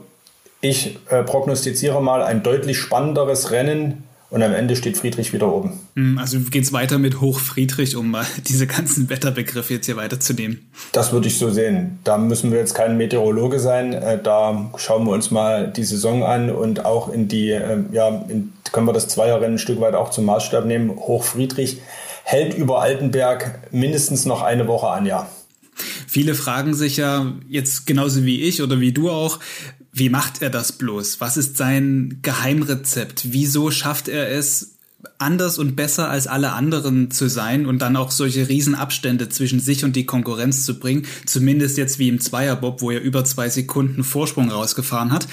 ich 0.61 0.99
äh, 1.09 1.23
prognostiziere 1.23 2.01
mal 2.01 2.23
ein 2.23 2.43
deutlich 2.43 2.77
spannenderes 2.77 3.51
Rennen 3.51 4.06
und 4.29 4.43
am 4.43 4.53
Ende 4.53 4.75
steht 4.75 4.97
Friedrich 4.97 5.31
wieder 5.31 5.51
oben. 5.51 5.79
Hm, 5.95 6.17
also 6.17 6.39
geht 6.39 6.63
es 6.63 6.73
weiter 6.73 6.97
mit 6.97 7.21
Hochfriedrich, 7.21 7.95
um 7.95 8.11
mal 8.11 8.25
diese 8.47 8.67
ganzen 8.67 9.09
Wetterbegriffe 9.09 9.73
jetzt 9.73 9.85
hier 9.85 9.97
weiterzunehmen. 9.97 10.69
Das 10.91 11.13
würde 11.13 11.27
ich 11.27 11.37
so 11.37 11.49
sehen. 11.49 11.99
Da 12.03 12.17
müssen 12.17 12.51
wir 12.51 12.59
jetzt 12.59 12.73
kein 12.73 12.97
Meteorologe 12.97 13.59
sein. 13.59 13.93
Äh, 13.93 14.21
da 14.21 14.69
schauen 14.77 15.05
wir 15.05 15.13
uns 15.13 15.31
mal 15.31 15.71
die 15.71 15.83
Saison 15.83 16.23
an 16.23 16.49
und 16.49 16.85
auch 16.85 17.11
in 17.11 17.27
die, 17.27 17.51
äh, 17.51 17.79
ja, 17.91 18.09
in, 18.27 18.53
können 18.71 18.87
wir 18.87 18.93
das 18.93 19.07
Zweierrennen 19.07 19.55
ein 19.55 19.59
Stück 19.59 19.79
weit 19.79 19.95
auch 19.95 20.11
zum 20.11 20.25
Maßstab 20.25 20.65
nehmen. 20.65 20.89
Hochfriedrich 20.89 21.81
hält 22.23 22.53
über 22.53 22.81
Altenberg 22.81 23.59
mindestens 23.71 24.25
noch 24.25 24.41
eine 24.41 24.67
Woche 24.67 24.87
an, 24.87 25.05
ja. 25.05 25.27
Viele 26.07 26.35
fragen 26.35 26.73
sich 26.73 26.97
ja 26.97 27.33
jetzt 27.47 27.85
genauso 27.85 28.25
wie 28.25 28.41
ich 28.41 28.61
oder 28.61 28.79
wie 28.79 28.91
du 28.91 29.09
auch, 29.09 29.39
wie 29.93 30.09
macht 30.09 30.41
er 30.41 30.49
das 30.49 30.73
bloß? 30.73 31.19
Was 31.21 31.37
ist 31.37 31.57
sein 31.57 32.19
Geheimrezept? 32.21 33.27
Wieso 33.31 33.71
schafft 33.71 34.07
er 34.07 34.29
es, 34.29 34.77
anders 35.19 35.57
und 35.57 35.75
besser 35.75 36.09
als 36.09 36.27
alle 36.27 36.53
anderen 36.53 37.11
zu 37.11 37.29
sein 37.29 37.65
und 37.65 37.79
dann 37.79 37.95
auch 37.95 38.11
solche 38.11 38.47
Riesenabstände 38.49 39.29
zwischen 39.29 39.59
sich 39.59 39.83
und 39.83 39.95
die 39.95 40.05
Konkurrenz 40.05 40.65
zu 40.65 40.79
bringen? 40.79 41.05
Zumindest 41.25 41.77
jetzt 41.77 41.99
wie 41.99 42.09
im 42.09 42.19
Zweierbob, 42.19 42.81
wo 42.81 42.91
er 42.91 43.01
über 43.01 43.25
zwei 43.25 43.49
Sekunden 43.49 44.03
Vorsprung 44.03 44.51
rausgefahren 44.51 45.11
hat. 45.11 45.27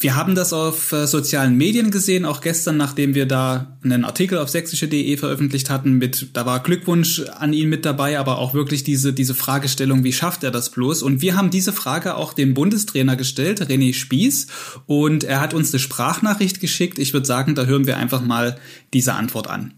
Wir 0.00 0.14
haben 0.14 0.36
das 0.36 0.52
auf 0.52 0.92
äh, 0.92 1.08
sozialen 1.08 1.56
Medien 1.56 1.90
gesehen, 1.90 2.24
auch 2.24 2.40
gestern, 2.40 2.76
nachdem 2.76 3.16
wir 3.16 3.26
da 3.26 3.76
einen 3.82 4.04
Artikel 4.04 4.38
auf 4.38 4.48
sächsische.de 4.48 5.16
veröffentlicht 5.16 5.70
hatten 5.70 5.94
mit, 5.98 6.36
da 6.36 6.46
war 6.46 6.62
Glückwunsch 6.62 7.24
an 7.36 7.52
ihn 7.52 7.68
mit 7.68 7.84
dabei, 7.84 8.16
aber 8.16 8.38
auch 8.38 8.54
wirklich 8.54 8.84
diese, 8.84 9.12
diese 9.12 9.34
Fragestellung, 9.34 10.04
wie 10.04 10.12
schafft 10.12 10.44
er 10.44 10.52
das 10.52 10.70
bloß? 10.70 11.02
Und 11.02 11.20
wir 11.20 11.36
haben 11.36 11.50
diese 11.50 11.72
Frage 11.72 12.14
auch 12.14 12.32
dem 12.32 12.54
Bundestrainer 12.54 13.16
gestellt, 13.16 13.60
René 13.60 13.92
Spieß, 13.92 14.46
und 14.86 15.24
er 15.24 15.40
hat 15.40 15.52
uns 15.52 15.72
eine 15.72 15.80
Sprachnachricht 15.80 16.60
geschickt. 16.60 17.00
Ich 17.00 17.12
würde 17.12 17.26
sagen, 17.26 17.56
da 17.56 17.64
hören 17.64 17.88
wir 17.88 17.96
einfach 17.96 18.22
mal 18.22 18.56
diese 18.94 19.14
Antwort 19.14 19.50
an. 19.50 19.74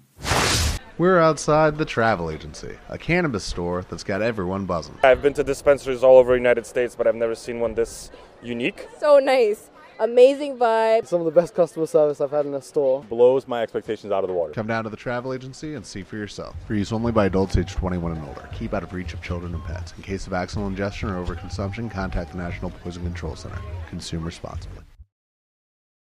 We're 0.99 1.23
outside 1.27 1.77
the 1.79 1.87
travel 1.87 2.29
agency, 2.29 2.77
a 2.91 2.99
cannabis 2.99 3.49
store 3.49 3.87
that's 3.89 4.05
got 4.05 4.21
everyone 4.21 4.67
buzzing. 4.67 4.97
I've 5.03 5.23
been 5.23 5.33
to 5.33 5.43
dispensaries 5.43 6.03
all 6.03 6.19
over 6.19 6.35
the 6.35 6.39
United 6.39 6.67
States, 6.67 6.95
but 6.95 7.07
I've 7.07 7.17
never 7.17 7.35
seen 7.35 7.59
one 7.59 7.75
this 7.75 8.11
unique. 8.43 8.87
So 9.01 9.19
nice. 9.19 9.71
Amazing 10.03 10.57
vibe. 10.57 11.07
Some 11.07 11.21
of 11.21 11.27
the 11.27 11.31
best 11.31 11.55
customer 11.55 11.85
service 11.85 12.23
I've 12.23 12.31
had 12.31 12.47
in 12.47 12.55
a 12.55 12.63
store. 12.63 13.05
Blows 13.11 13.47
my 13.47 13.61
expectations 13.61 14.11
out 14.11 14.25
of 14.25 14.29
the 14.29 14.35
water. 14.35 14.51
Come 14.55 14.67
down 14.67 14.85
to 14.85 14.89
the 14.89 14.97
travel 14.97 15.35
agency 15.35 15.75
and 15.75 15.85
see 15.85 16.03
for 16.03 16.17
yourself. 16.17 16.57
For 16.67 16.75
use 16.75 16.91
only 16.91 17.13
by 17.13 17.27
adults 17.27 17.59
age 17.59 17.75
21 17.75 18.13
and 18.13 18.27
older. 18.27 18.49
Keep 18.55 18.73
out 18.73 18.83
of 18.83 18.95
reach 18.95 19.13
of 19.13 19.21
children 19.21 19.53
and 19.53 19.63
pets. 19.65 19.93
In 19.99 20.03
case 20.03 20.27
of 20.27 20.33
accidental 20.33 20.71
ingestion 20.71 21.11
or 21.11 21.23
overconsumption, 21.23 21.91
contact 21.91 22.33
the 22.33 22.39
National 22.39 22.71
Poison 22.83 23.03
Control 23.03 23.37
Center. 23.37 23.59
Consume 23.91 24.25
responsibly. 24.25 24.83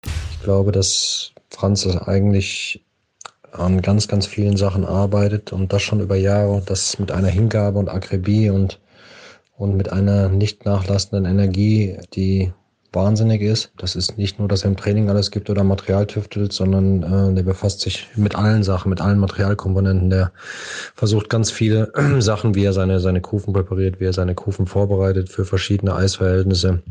Ich 0.04 0.44
glaube, 0.44 0.70
dass 0.70 1.32
Franz 1.50 1.84
eigentlich 2.06 2.84
an 3.50 3.82
ganz, 3.82 4.06
ganz 4.06 4.28
vielen 4.28 4.56
Sachen 4.56 4.84
arbeitet 4.84 5.52
und 5.52 5.72
das 5.72 5.82
schon 5.82 5.98
über 5.98 6.14
Jahre 6.14 6.50
und 6.50 6.70
das 6.70 7.00
mit 7.00 7.10
einer 7.10 7.26
Hingabe 7.26 7.80
und 7.80 7.88
Akribie 7.88 8.48
und, 8.50 8.78
und 9.56 9.76
mit 9.76 9.90
einer 9.90 10.28
nicht 10.28 10.64
nachlassenden 10.64 11.24
Energie, 11.24 11.98
die 12.14 12.52
wahnsinnig 12.92 13.42
ist. 13.42 13.70
Das 13.76 13.96
ist 13.96 14.18
nicht 14.18 14.38
nur, 14.38 14.48
dass 14.48 14.62
er 14.62 14.70
im 14.70 14.76
Training 14.76 15.10
alles 15.10 15.30
gibt 15.30 15.50
oder 15.50 15.64
Material 15.64 16.06
tüftelt, 16.06 16.52
sondern 16.52 17.02
äh, 17.02 17.34
der 17.34 17.42
befasst 17.42 17.80
sich 17.80 18.08
mit 18.16 18.34
allen 18.34 18.62
Sachen, 18.62 18.88
mit 18.88 19.00
allen 19.00 19.18
Materialkomponenten. 19.18 20.10
Der 20.10 20.32
versucht 20.94 21.28
ganz 21.28 21.50
viele 21.50 21.92
Sachen, 22.20 22.54
wie 22.54 22.64
er 22.64 22.72
seine, 22.72 23.00
seine 23.00 23.20
Kufen 23.20 23.52
präpariert, 23.52 24.00
wie 24.00 24.04
er 24.04 24.12
seine 24.12 24.34
Kufen 24.34 24.66
vorbereitet 24.66 25.28
für 25.28 25.44
verschiedene 25.44 25.94
Eisverhältnisse 25.94 26.82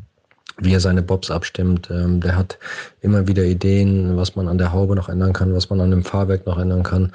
wie 0.59 0.73
er 0.73 0.79
seine 0.79 1.01
Bobs 1.01 1.29
abstimmt. 1.29 1.89
Ähm, 1.91 2.19
der 2.19 2.35
hat 2.35 2.57
immer 3.01 3.27
wieder 3.27 3.43
Ideen, 3.43 4.17
was 4.17 4.35
man 4.35 4.47
an 4.47 4.57
der 4.57 4.73
Haube 4.73 4.95
noch 4.95 5.09
ändern 5.09 5.33
kann, 5.33 5.53
was 5.53 5.69
man 5.69 5.79
an 5.81 5.91
dem 5.91 6.03
Fahrwerk 6.03 6.45
noch 6.45 6.57
ändern 6.57 6.83
kann. 6.83 7.11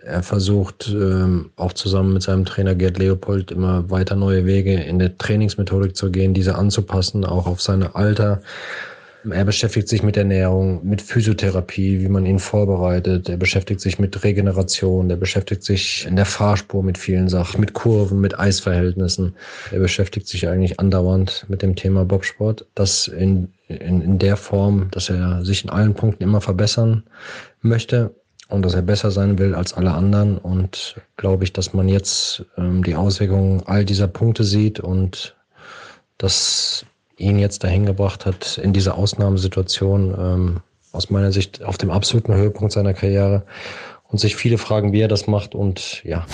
Er 0.00 0.22
versucht 0.22 0.88
ähm, 0.88 1.50
auch 1.56 1.72
zusammen 1.72 2.12
mit 2.12 2.22
seinem 2.22 2.44
Trainer 2.44 2.74
Gerd 2.74 2.98
Leopold 2.98 3.52
immer 3.52 3.88
weiter 3.90 4.16
neue 4.16 4.44
Wege 4.44 4.74
in 4.74 4.98
der 4.98 5.16
Trainingsmethodik 5.16 5.96
zu 5.96 6.10
gehen, 6.10 6.34
diese 6.34 6.56
anzupassen, 6.56 7.24
auch 7.24 7.46
auf 7.46 7.60
seine 7.60 7.94
Alter. 7.94 8.40
Er 9.28 9.44
beschäftigt 9.44 9.88
sich 9.88 10.02
mit 10.02 10.16
Ernährung, 10.16 10.80
mit 10.86 11.02
Physiotherapie, 11.02 12.00
wie 12.00 12.08
man 12.08 12.24
ihn 12.24 12.38
vorbereitet. 12.38 13.28
Er 13.28 13.36
beschäftigt 13.36 13.80
sich 13.80 13.98
mit 13.98 14.24
Regeneration. 14.24 15.10
Er 15.10 15.16
beschäftigt 15.16 15.62
sich 15.62 16.06
in 16.06 16.16
der 16.16 16.24
Fahrspur 16.24 16.82
mit 16.82 16.96
vielen 16.96 17.28
Sachen, 17.28 17.60
mit 17.60 17.74
Kurven, 17.74 18.20
mit 18.20 18.38
Eisverhältnissen. 18.38 19.34
Er 19.70 19.80
beschäftigt 19.80 20.26
sich 20.26 20.48
eigentlich 20.48 20.80
andauernd 20.80 21.44
mit 21.48 21.60
dem 21.60 21.76
Thema 21.76 22.04
Bobsport. 22.04 22.66
Das 22.74 23.08
in, 23.08 23.52
in, 23.68 24.00
in 24.00 24.18
der 24.18 24.38
Form, 24.38 24.88
dass 24.90 25.10
er 25.10 25.44
sich 25.44 25.64
in 25.64 25.70
allen 25.70 25.92
Punkten 25.92 26.22
immer 26.22 26.40
verbessern 26.40 27.02
möchte 27.60 28.14
und 28.48 28.64
dass 28.64 28.74
er 28.74 28.82
besser 28.82 29.10
sein 29.10 29.38
will 29.38 29.54
als 29.54 29.74
alle 29.74 29.92
anderen. 29.92 30.38
Und 30.38 30.96
glaube 31.18 31.44
ich, 31.44 31.52
dass 31.52 31.74
man 31.74 31.88
jetzt 31.88 32.44
ähm, 32.56 32.82
die 32.82 32.94
Auswirkungen 32.94 33.62
all 33.66 33.84
dieser 33.84 34.08
Punkte 34.08 34.44
sieht 34.44 34.80
und 34.80 35.36
dass 36.16 36.86
ihn 37.20 37.38
jetzt 37.38 37.62
dahin 37.64 37.86
gebracht 37.86 38.26
hat, 38.26 38.58
in 38.58 38.72
dieser 38.72 38.96
Ausnahmesituation, 38.96 40.14
ähm, 40.18 40.60
aus 40.92 41.10
meiner 41.10 41.32
Sicht 41.32 41.62
auf 41.62 41.78
dem 41.78 41.90
absoluten 41.90 42.34
Höhepunkt 42.34 42.72
seiner 42.72 42.94
Karriere 42.94 43.44
und 44.08 44.18
sich 44.18 44.36
viele 44.36 44.58
fragen, 44.58 44.92
wie 44.92 45.00
er 45.00 45.08
das 45.08 45.26
macht 45.26 45.54
und 45.54 46.02
ja. 46.04 46.26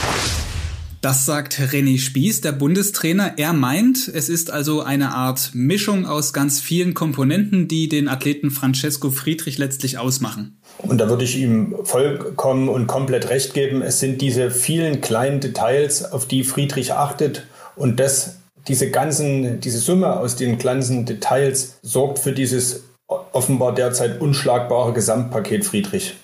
Das 1.02 1.25
sagt 1.25 1.61
René 1.61 2.00
Spieß, 2.00 2.40
der 2.40 2.52
Bundestrainer. 2.52 3.35
Er 3.37 3.52
meint, 3.52 4.09
es 4.09 4.28
ist 4.28 4.50
also 4.50 4.83
eine 4.83 5.14
Art 5.14 5.50
Mischung 5.52 6.07
aus 6.07 6.33
ganz 6.33 6.59
vielen 6.59 6.95
Komponenten, 6.95 7.69
die 7.69 7.88
den 7.88 8.09
Athleten 8.09 8.50
Francesco 8.50 9.11
Friedrich 9.11 9.59
letztlich 9.59 9.99
ausmachen. 9.99 10.59
Und 10.78 10.99
da 10.99 11.09
würde 11.09 11.23
ich 11.23 11.37
ihm 11.37 11.76
vollkommen 11.85 12.69
und 12.69 12.87
komplett 12.87 13.28
recht 13.28 13.55
geben. 13.55 13.83
Es 13.83 14.00
sind 14.00 14.21
diese 14.21 14.50
vielen 14.50 15.00
kleinen 15.00 15.40
Details, 15.40 16.11
auf 16.11 16.26
die 16.26 16.43
Friedrich 16.43 16.95
achtet 16.95 17.47
und 17.76 18.00
das 18.00 18.36
diese 18.68 18.90
ganzen, 18.90 19.61
diese 19.61 19.78
Summe 19.78 20.16
aus 20.16 20.37
den 20.37 20.58
ganzen 20.58 21.04
Details 21.04 21.78
sorgt 21.82 22.18
für 22.18 22.32
dieses 22.32 22.85
offenbar 23.06 23.75
derzeit 23.75 24.20
unschlagbare 24.20 24.92
Gesamtpaket 24.92 25.64
Friedrich. 25.64 26.14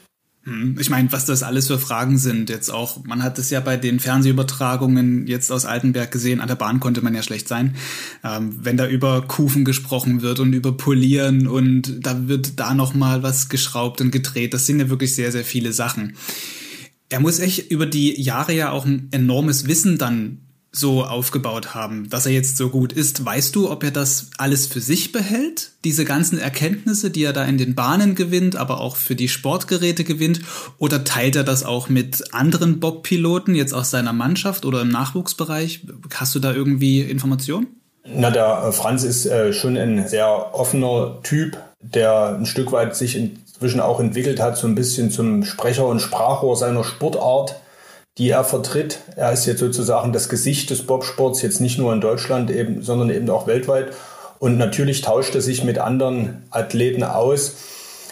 Hm, 0.45 0.77
ich 0.81 0.91
meine, 0.91 1.13
was 1.13 1.25
das 1.25 1.45
alles 1.45 1.69
für 1.69 1.79
Fragen 1.79 2.19
sind, 2.19 2.51
jetzt 2.51 2.71
auch, 2.71 3.05
man 3.05 3.23
hat 3.23 3.39
es 3.39 3.51
ja 3.51 3.61
bei 3.61 3.77
den 3.77 4.01
Fernsehübertragungen 4.01 5.29
jetzt 5.29 5.53
aus 5.53 5.65
Altenberg 5.65 6.11
gesehen, 6.11 6.41
an 6.41 6.49
der 6.49 6.57
Bahn 6.57 6.81
konnte 6.81 7.01
man 7.01 7.15
ja 7.15 7.23
schlecht 7.23 7.47
sein, 7.47 7.77
ähm, 8.25 8.59
wenn 8.61 8.77
da 8.77 8.89
über 8.89 9.23
Kufen 9.23 9.65
gesprochen 9.65 10.21
wird 10.21 10.41
und 10.41 10.53
über 10.53 10.77
Polieren 10.77 11.47
und 11.47 12.05
da 12.05 12.27
wird 12.27 12.59
da 12.59 12.75
nochmal 12.75 13.23
was 13.23 13.49
geschraubt 13.51 14.01
und 14.01 14.11
gedreht, 14.11 14.53
das 14.53 14.67
sind 14.67 14.81
ja 14.81 14.91
wirklich 14.91 15.15
sehr, 15.15 15.31
sehr 15.31 15.45
viele 15.45 15.73
Sachen. 15.73 16.17
Er 17.09 17.21
muss 17.21 17.39
echt 17.39 17.71
über 17.71 17.87
die 17.87 18.21
Jahre 18.21 18.53
ja 18.53 18.73
auch 18.73 18.85
ein 18.85 19.09
enormes 19.13 19.69
Wissen 19.69 19.97
dann 19.97 20.39
so 20.75 21.05
aufgebaut 21.05 21.75
haben, 21.75 22.09
dass 22.09 22.25
er 22.25 22.33
jetzt 22.33 22.57
so 22.57 22.71
gut 22.71 22.95
ist. 22.95 23.25
Weißt 23.25 23.55
du, 23.55 23.71
ob 23.71 23.85
er 23.85 23.91
das 23.91 24.31
alles 24.39 24.67
für 24.67 24.81
sich 24.81 25.13
behält? 25.13 25.73
Diese 25.85 26.07
ganzen 26.07 26.39
Erkenntnisse, 26.39 27.11
die 27.11 27.25
er 27.25 27.35
da 27.35 27.45
in 27.45 27.59
den 27.59 27.75
Bahnen 27.75 28.15
gewinnt, 28.15 28.57
aber 28.57 28.81
auch 28.81 28.97
für 28.97 29.15
die 29.15 29.29
Sportgeräte 29.29 30.03
gewinnt? 30.03 30.41
Oder 30.79 31.05
teilt 31.05 31.37
er 31.37 31.45
das 31.45 31.63
auch 31.63 31.91
mit 31.91 32.33
anderen 32.33 32.81
Bob-Piloten 32.81 33.55
jetzt 33.55 33.75
aus 33.75 33.91
seiner 33.91 34.15
Mannschaft 34.15 34.65
oder 34.65 34.81
im 34.81 34.89
Nachwuchsbereich? 34.89 35.83
Hast 36.15 36.35
du 36.35 36.39
da 36.39 36.55
irgendwie 36.55 37.03
Informationen? 37.03 37.67
Na, 38.05 38.31
der 38.31 38.65
äh, 38.69 38.73
Franz 38.73 39.05
ist 39.05 39.27
äh, 39.27 39.53
schon 39.53 39.77
ein 39.77 40.09
sehr 40.09 40.55
offener 40.55 41.19
Typ, 41.23 41.59
der 41.81 42.37
ein 42.39 42.47
Stück 42.47 42.73
weit 42.73 42.97
sich 42.97 43.17
inzwischen 43.17 43.81
auch 43.81 44.01
entwickelt 44.01 44.41
hat, 44.41 44.57
so 44.57 44.67
ein 44.67 44.75
bisschen 44.75 45.11
zum 45.11 45.45
Sprecher 45.45 45.87
und 45.87 46.01
Sprachrohr 46.01 46.57
seiner 46.57 46.83
Sportart 46.83 47.57
die 48.19 48.31
er 48.31 48.45
vertritt. 48.45 48.99
Er 49.17 49.33
ist 49.33 49.47
jetzt 49.47 49.61
sozusagen 49.61 50.13
das 50.13 50.29
Gesicht 50.29 50.71
des 50.71 50.87
Bobsports, 50.87 51.43
jetzt 51.43 51.61
nicht 51.61 51.79
nur 51.79 51.93
in 51.93 52.01
Deutschland, 52.01 52.51
eben, 52.51 52.83
sondern 52.83 53.11
eben 53.11 53.29
auch 53.31 53.47
weltweit. 53.47 53.93
Und 54.39 54.59
natürlich 54.59 55.03
tauscht 55.03 55.35
er 55.35 55.41
sich 55.41 55.65
mit 55.65 55.79
anderen 55.79 56.45
Athleten 56.51 57.05
aus. 57.05 57.55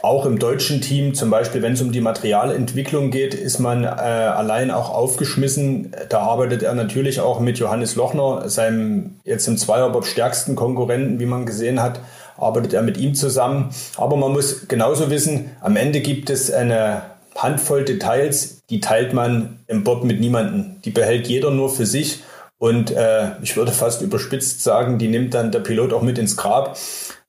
Auch 0.03 0.25
im 0.25 0.39
deutschen 0.39 0.81
Team, 0.81 1.13
zum 1.13 1.29
Beispiel, 1.29 1.61
wenn 1.61 1.75
es 1.75 1.83
um 1.83 1.93
die 1.93 2.01
Materialentwicklung 2.01 3.11
geht, 3.11 3.35
ist 3.35 3.59
man 3.59 3.85
äh, 3.85 3.89
allein 3.89 4.71
auch 4.71 4.89
aufgeschmissen. 4.89 5.95
Da 6.09 6.21
arbeitet 6.21 6.63
er 6.63 6.75
natürlich 6.75 7.21
auch 7.21 7.39
mit 7.39 7.59
Johannes 7.59 7.97
Lochner, 7.97 8.49
seinem 8.49 9.21
jetzt 9.25 9.47
im 9.47 9.59
Zweierbob 9.59 10.07
stärksten 10.07 10.57
Konkurrenten, 10.57 11.21
wie 11.21 11.27
man 11.27 11.45
gesehen 11.45 11.83
hat, 11.83 12.01
arbeitet 12.39 12.73
er 12.73 12.81
mit 12.81 12.97
ihm 12.97 13.15
zusammen. 13.15 13.75
Aber 13.99 14.17
man 14.17 14.33
muss 14.33 14.69
genauso 14.69 15.11
wissen, 15.11 15.51
am 15.61 15.77
Ende 15.77 16.01
gibt 16.01 16.31
es 16.31 16.51
eine 16.51 17.03
Handvoll 17.37 17.85
Details, 17.85 18.60
die 18.71 18.81
teilt 18.81 19.13
man 19.13 19.59
im 19.67 19.85
Bob 19.85 20.05
mit 20.05 20.21
niemandem. 20.21 20.81
Die 20.85 20.91
behält 20.91 21.27
jeder 21.27 21.51
nur 21.51 21.69
für 21.69 21.87
sich. 21.87 22.23
Und 22.59 22.91
äh, 22.91 23.33
ich 23.43 23.57
würde 23.57 23.73
fast 23.73 24.03
überspitzt 24.03 24.63
sagen, 24.63 24.99
die 24.99 25.09
nimmt 25.09 25.35
dann 25.35 25.51
der 25.51 25.61
Pilot 25.61 25.93
auch 25.93 26.03
mit 26.03 26.19
ins 26.19 26.37
Grab. 26.37 26.79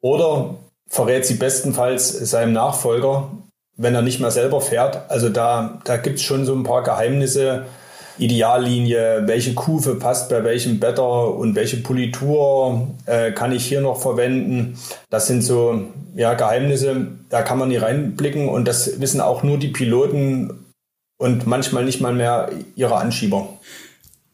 Oder 0.02 0.56
verrät 0.88 1.26
sie 1.26 1.36
bestenfalls 1.36 2.10
seinem 2.30 2.54
Nachfolger, 2.54 3.32
wenn 3.78 3.96
er 3.96 4.02
nicht 4.02 4.20
mehr 4.20 4.32
selber 4.32 4.62
fährt. 4.62 5.10
Also 5.10 5.30
da, 5.30 5.80
da 5.86 5.98
gibt 5.98 6.20
es 6.20 6.24
schon 6.24 6.46
so 6.46 6.54
ein 6.54 6.64
paar 6.64 6.84
Geheimnisse, 6.84 7.66
Ideallinie, 8.18 9.24
welche 9.26 9.56
Kufe 9.56 9.96
passt 9.96 10.30
bei 10.30 10.44
welchem 10.44 10.80
Better 10.80 11.34
und 11.34 11.56
welche 11.56 11.78
Politur 11.78 12.90
äh, 13.06 13.32
kann 13.32 13.52
ich 13.52 13.66
hier 13.66 13.82
noch 13.82 14.00
verwenden. 14.00 14.78
Das 15.10 15.28
sind 15.28 15.42
so 15.42 15.86
ja, 16.14 16.34
Geheimnisse, 16.34 17.08
da 17.30 17.42
kann 17.42 17.58
man 17.58 17.70
nie 17.70 17.78
reinblicken 17.78 18.50
und 18.50 18.68
das 18.68 19.00
wissen 19.00 19.22
auch 19.22 19.44
nur 19.44 19.58
die 19.58 19.70
Piloten 19.70 20.71
und 21.22 21.46
manchmal 21.46 21.86
nicht 21.86 22.02
mal 22.02 22.14
mehr 22.14 22.50
ihre 22.76 22.96
Anschieber 22.96 23.48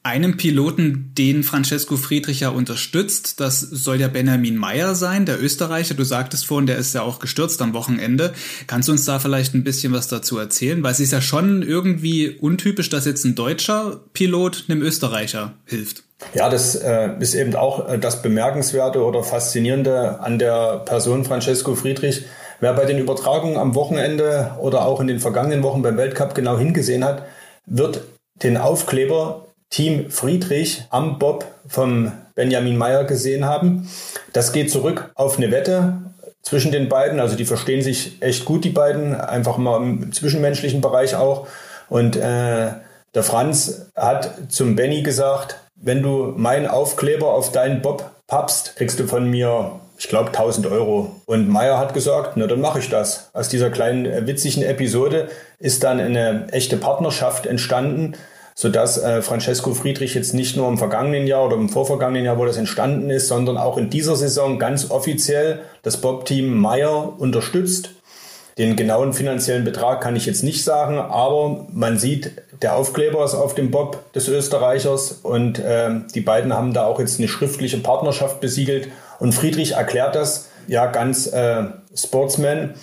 einem 0.07 0.37
Piloten, 0.37 1.11
den 1.17 1.43
Francesco 1.43 1.97
Friedrich 1.97 2.39
ja 2.39 2.47
unterstützt. 2.49 3.41
Das 3.41 3.59
soll 3.59 3.99
ja 3.99 4.07
Benjamin 4.07 4.55
Meyer 4.55 4.95
sein, 4.95 5.25
der 5.25 5.41
Österreicher. 5.43 5.95
Du 5.95 6.05
sagtest 6.05 6.45
vorhin, 6.45 6.65
der 6.65 6.77
ist 6.77 6.95
ja 6.95 7.01
auch 7.01 7.19
gestürzt 7.19 7.61
am 7.61 7.73
Wochenende. 7.73 8.33
Kannst 8.67 8.87
du 8.87 8.93
uns 8.93 9.03
da 9.03 9.19
vielleicht 9.19 9.53
ein 9.53 9.65
bisschen 9.65 9.91
was 9.91 10.07
dazu 10.07 10.37
erzählen? 10.37 10.81
Weil 10.81 10.93
es 10.93 11.01
ist 11.01 11.11
ja 11.11 11.19
schon 11.19 11.61
irgendwie 11.61 12.29
untypisch, 12.29 12.89
dass 12.89 13.03
jetzt 13.03 13.25
ein 13.25 13.35
deutscher 13.35 13.99
Pilot 14.13 14.63
einem 14.69 14.81
Österreicher 14.81 15.55
hilft. 15.65 16.03
Ja, 16.33 16.49
das 16.49 16.75
äh, 16.75 17.09
ist 17.19 17.35
eben 17.35 17.53
auch 17.55 17.89
äh, 17.89 17.99
das 17.99 18.21
Bemerkenswerte 18.21 19.03
oder 19.03 19.23
Faszinierende 19.23 20.21
an 20.21 20.39
der 20.39 20.83
Person 20.85 21.25
Francesco 21.25 21.75
Friedrich. 21.75 22.23
Wer 22.59 22.73
bei 22.73 22.85
den 22.85 22.97
Übertragungen 22.97 23.57
am 23.57 23.75
Wochenende 23.75 24.51
oder 24.59 24.85
auch 24.85 24.99
in 24.99 25.07
den 25.07 25.19
vergangenen 25.19 25.63
Wochen 25.63 25.81
beim 25.81 25.97
Weltcup 25.97 26.33
genau 26.33 26.57
hingesehen 26.57 27.05
hat, 27.05 27.23
wird 27.65 28.01
den 28.43 28.57
Aufkleber 28.57 29.45
Team 29.69 30.09
Friedrich 30.09 30.83
am 30.89 31.19
Bob 31.19 31.45
vom 31.67 32.11
Benjamin 32.35 32.77
Meyer 32.77 33.03
gesehen 33.03 33.45
haben. 33.45 33.89
Das 34.33 34.53
geht 34.53 34.71
zurück 34.71 35.11
auf 35.15 35.37
eine 35.37 35.51
Wette 35.51 35.97
zwischen 36.41 36.71
den 36.71 36.89
beiden. 36.89 37.19
Also 37.19 37.35
die 37.35 37.45
verstehen 37.45 37.81
sich 37.81 38.21
echt 38.21 38.45
gut, 38.45 38.63
die 38.63 38.69
beiden, 38.69 39.13
einfach 39.13 39.57
mal 39.57 39.81
im 39.81 40.11
zwischenmenschlichen 40.11 40.81
Bereich 40.81 41.15
auch. 41.15 41.47
Und 41.89 42.15
äh, 42.15 42.71
der 43.13 43.23
Franz 43.23 43.91
hat 43.95 44.31
zum 44.49 44.75
Benny 44.75 45.01
gesagt, 45.01 45.59
wenn 45.75 46.01
du 46.01 46.33
meinen 46.37 46.67
Aufkleber 46.67 47.33
auf 47.33 47.51
deinen 47.51 47.81
Bob 47.81 48.09
pappst, 48.27 48.75
kriegst 48.75 48.99
du 48.99 49.07
von 49.07 49.29
mir 49.29 49.79
ich 49.97 50.07
glaube 50.07 50.27
1000 50.27 50.67
Euro. 50.67 51.15
Und 51.25 51.49
Meyer 51.49 51.77
hat 51.77 51.93
gesagt, 51.93 52.37
na 52.37 52.47
dann 52.47 52.61
mache 52.61 52.79
ich 52.79 52.89
das. 52.89 53.29
Aus 53.33 53.49
dieser 53.49 53.69
kleinen 53.69 54.05
äh, 54.05 54.27
witzigen 54.27 54.63
Episode 54.63 55.29
ist 55.59 55.83
dann 55.83 55.99
eine 55.99 56.47
echte 56.51 56.77
Partnerschaft 56.77 57.45
entstanden, 57.45 58.13
sodass 58.53 58.97
äh, 58.97 59.21
Francesco 59.21 59.73
Friedrich 59.73 60.13
jetzt 60.13 60.33
nicht 60.33 60.55
nur 60.55 60.67
im 60.67 60.77
vergangenen 60.77 61.27
Jahr 61.27 61.45
oder 61.45 61.55
im 61.55 61.69
vorvergangenen 61.69 62.25
Jahr, 62.25 62.37
wo 62.37 62.45
das 62.45 62.57
entstanden 62.57 63.09
ist, 63.09 63.27
sondern 63.27 63.57
auch 63.57 63.77
in 63.77 63.89
dieser 63.89 64.15
Saison 64.15 64.59
ganz 64.59 64.91
offiziell 64.91 65.59
das 65.81 65.97
Bob-Team 65.97 66.57
Meyer 66.57 67.19
unterstützt. 67.19 67.91
Den 68.57 68.75
genauen 68.75 69.13
finanziellen 69.13 69.63
Betrag 69.63 70.01
kann 70.01 70.15
ich 70.15 70.25
jetzt 70.25 70.43
nicht 70.43 70.63
sagen, 70.63 70.97
aber 70.97 71.67
man 71.71 71.99
sieht, 71.99 72.31
der 72.63 72.75
Aufkleber 72.75 73.23
ist 73.23 73.35
auf 73.35 73.53
dem 73.53 73.69
Bob 73.69 74.11
des 74.13 74.27
Österreichers 74.27 75.11
und 75.11 75.59
äh, 75.59 75.91
die 76.15 76.21
beiden 76.21 76.51
haben 76.53 76.73
da 76.73 76.85
auch 76.85 76.99
jetzt 76.99 77.19
eine 77.19 77.27
schriftliche 77.27 77.77
Partnerschaft 77.77 78.39
besiegelt 78.41 78.87
und 79.19 79.33
Friedrich 79.33 79.73
erklärt 79.73 80.15
das 80.15 80.49
ja 80.67 80.85
ganz 80.87 81.27
äh, 81.27 81.63
Sportsman. 81.95 82.75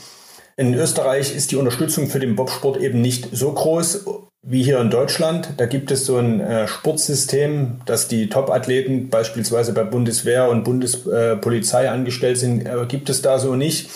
In 0.57 0.75
Österreich 0.75 1.35
ist 1.35 1.51
die 1.51 1.57
Unterstützung 1.57 2.09
für 2.09 2.21
den 2.21 2.37
Bobsport 2.37 2.81
eben 2.81 3.01
nicht 3.01 3.29
so 3.33 3.53
groß 3.53 4.05
wie 4.43 4.63
hier 4.63 4.79
in 4.81 4.91
Deutschland. 4.91 5.55
Da 5.57 5.67
gibt 5.67 5.91
es 5.91 6.07
so 6.07 6.17
ein 6.17 6.41
äh, 6.41 6.69
Sportsystem, 6.69 7.81
dass 7.87 8.09
die 8.09 8.29
Top-Athleten 8.29 9.09
beispielsweise 9.09 9.73
bei 9.73 9.85
Bundeswehr 9.85 10.49
und 10.51 10.65
Bundespolizei 10.65 11.85
äh, 11.85 11.89
angestellt 11.89 12.39
sind, 12.39 12.67
äh, 12.67 12.87
gibt 12.87 13.09
es 13.09 13.23
da 13.23 13.39
so 13.39 13.57
nicht, 13.57 13.91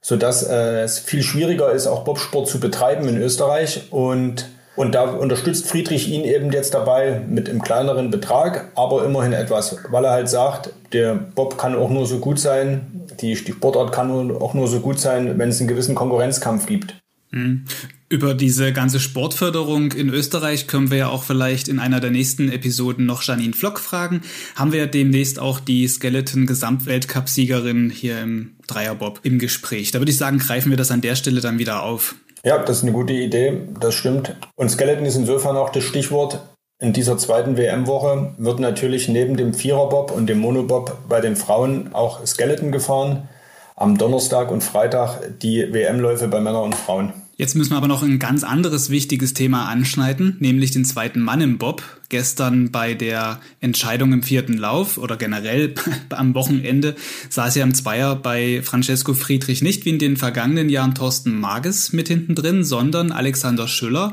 sodass 0.00 0.42
äh, 0.42 0.82
es 0.82 0.98
viel 0.98 1.22
schwieriger 1.22 1.70
ist, 1.72 1.86
auch 1.86 2.04
Bobsport 2.04 2.48
zu 2.48 2.58
betreiben 2.58 3.08
in 3.08 3.16
Österreich. 3.16 3.84
Und 3.90 4.46
und 4.74 4.94
da 4.94 5.02
unterstützt 5.02 5.68
Friedrich 5.68 6.08
ihn 6.08 6.24
eben 6.24 6.50
jetzt 6.52 6.74
dabei 6.74 7.22
mit 7.28 7.48
einem 7.48 7.62
kleineren 7.62 8.10
Betrag, 8.10 8.70
aber 8.74 9.04
immerhin 9.04 9.32
etwas, 9.32 9.76
weil 9.90 10.04
er 10.04 10.12
halt 10.12 10.28
sagt, 10.28 10.70
der 10.92 11.14
Bob 11.14 11.58
kann 11.58 11.74
auch 11.74 11.90
nur 11.90 12.06
so 12.06 12.18
gut 12.18 12.38
sein, 12.38 13.06
die, 13.20 13.34
die 13.34 13.52
Sportart 13.52 13.92
kann 13.92 14.30
auch 14.30 14.54
nur 14.54 14.68
so 14.68 14.80
gut 14.80 14.98
sein, 14.98 15.38
wenn 15.38 15.50
es 15.50 15.60
einen 15.60 15.68
gewissen 15.68 15.94
Konkurrenzkampf 15.94 16.66
gibt. 16.66 16.94
Mhm. 17.32 17.64
Über 18.08 18.34
diese 18.34 18.72
ganze 18.74 19.00
Sportförderung 19.00 19.92
in 19.92 20.10
Österreich 20.10 20.66
können 20.66 20.90
wir 20.90 20.98
ja 20.98 21.08
auch 21.08 21.22
vielleicht 21.22 21.68
in 21.68 21.78
einer 21.78 21.98
der 21.98 22.10
nächsten 22.10 22.52
Episoden 22.52 23.06
noch 23.06 23.22
Janine 23.22 23.54
Flock 23.54 23.80
fragen. 23.80 24.20
Haben 24.54 24.72
wir 24.72 24.80
ja 24.80 24.86
demnächst 24.86 25.38
auch 25.38 25.60
die 25.60 25.88
Skeleton-Gesamtweltcup-Siegerin 25.88 27.88
hier 27.88 28.20
im 28.20 28.50
Dreierbob 28.66 29.20
im 29.22 29.38
Gespräch. 29.38 29.92
Da 29.92 29.98
würde 29.98 30.10
ich 30.10 30.18
sagen, 30.18 30.38
greifen 30.38 30.68
wir 30.68 30.76
das 30.76 30.90
an 30.90 31.00
der 31.00 31.16
Stelle 31.16 31.40
dann 31.40 31.58
wieder 31.58 31.82
auf. 31.82 32.16
Ja, 32.44 32.58
das 32.58 32.78
ist 32.78 32.82
eine 32.82 32.92
gute 32.92 33.12
Idee, 33.12 33.68
das 33.78 33.94
stimmt. 33.94 34.34
Und 34.56 34.68
Skeleton 34.68 35.06
ist 35.06 35.14
insofern 35.14 35.56
auch 35.56 35.70
das 35.70 35.84
Stichwort. 35.84 36.40
In 36.80 36.92
dieser 36.92 37.16
zweiten 37.16 37.56
WM-Woche 37.56 38.34
wird 38.36 38.58
natürlich 38.58 39.06
neben 39.08 39.36
dem 39.36 39.54
Viererbob 39.54 40.10
und 40.10 40.26
dem 40.26 40.40
Monobob 40.40 40.96
bei 41.08 41.20
den 41.20 41.36
Frauen 41.36 41.94
auch 41.94 42.26
Skeleton 42.26 42.72
gefahren. 42.72 43.28
Am 43.76 43.96
Donnerstag 43.96 44.50
und 44.50 44.64
Freitag 44.64 45.38
die 45.38 45.72
WM-Läufe 45.72 46.26
bei 46.26 46.40
Männern 46.40 46.64
und 46.64 46.74
Frauen. 46.74 47.12
Jetzt 47.42 47.56
müssen 47.56 47.72
wir 47.72 47.76
aber 47.76 47.88
noch 47.88 48.04
ein 48.04 48.20
ganz 48.20 48.44
anderes 48.44 48.88
wichtiges 48.88 49.34
Thema 49.34 49.64
anschneiden, 49.64 50.36
nämlich 50.38 50.70
den 50.70 50.84
zweiten 50.84 51.18
Mann 51.18 51.40
im 51.40 51.58
Bob. 51.58 51.82
Gestern 52.08 52.70
bei 52.70 52.94
der 52.94 53.40
Entscheidung 53.58 54.12
im 54.12 54.22
vierten 54.22 54.56
Lauf 54.56 54.96
oder 54.96 55.16
generell 55.16 55.74
am 56.10 56.36
Wochenende 56.36 56.94
saß 57.30 57.56
ja 57.56 57.64
im 57.64 57.74
Zweier 57.74 58.14
bei 58.14 58.62
Francesco 58.62 59.12
Friedrich 59.12 59.60
nicht 59.60 59.84
wie 59.84 59.90
in 59.90 59.98
den 59.98 60.16
vergangenen 60.16 60.68
Jahren 60.68 60.94
Thorsten 60.94 61.40
Mages 61.40 61.92
mit 61.92 62.06
hinten 62.06 62.36
drin, 62.36 62.62
sondern 62.62 63.10
Alexander 63.10 63.66
Schüller. 63.66 64.12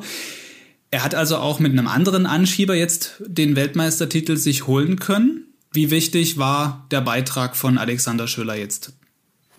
Er 0.90 1.04
hat 1.04 1.14
also 1.14 1.38
auch 1.38 1.60
mit 1.60 1.72
einem 1.72 1.88
anderen 1.88 2.26
Anschieber 2.26 2.74
jetzt 2.74 3.22
den 3.28 3.56
Weltmeistertitel 3.56 4.38
sich 4.38 4.66
holen 4.66 4.98
können. 4.98 5.54
Wie 5.72 5.92
wichtig 5.92 6.40
war 6.40 6.88
der 6.90 7.02
Beitrag 7.02 7.56
von 7.56 7.78
Alexander 7.78 8.28
Schüller 8.28 8.56
jetzt 8.56 8.94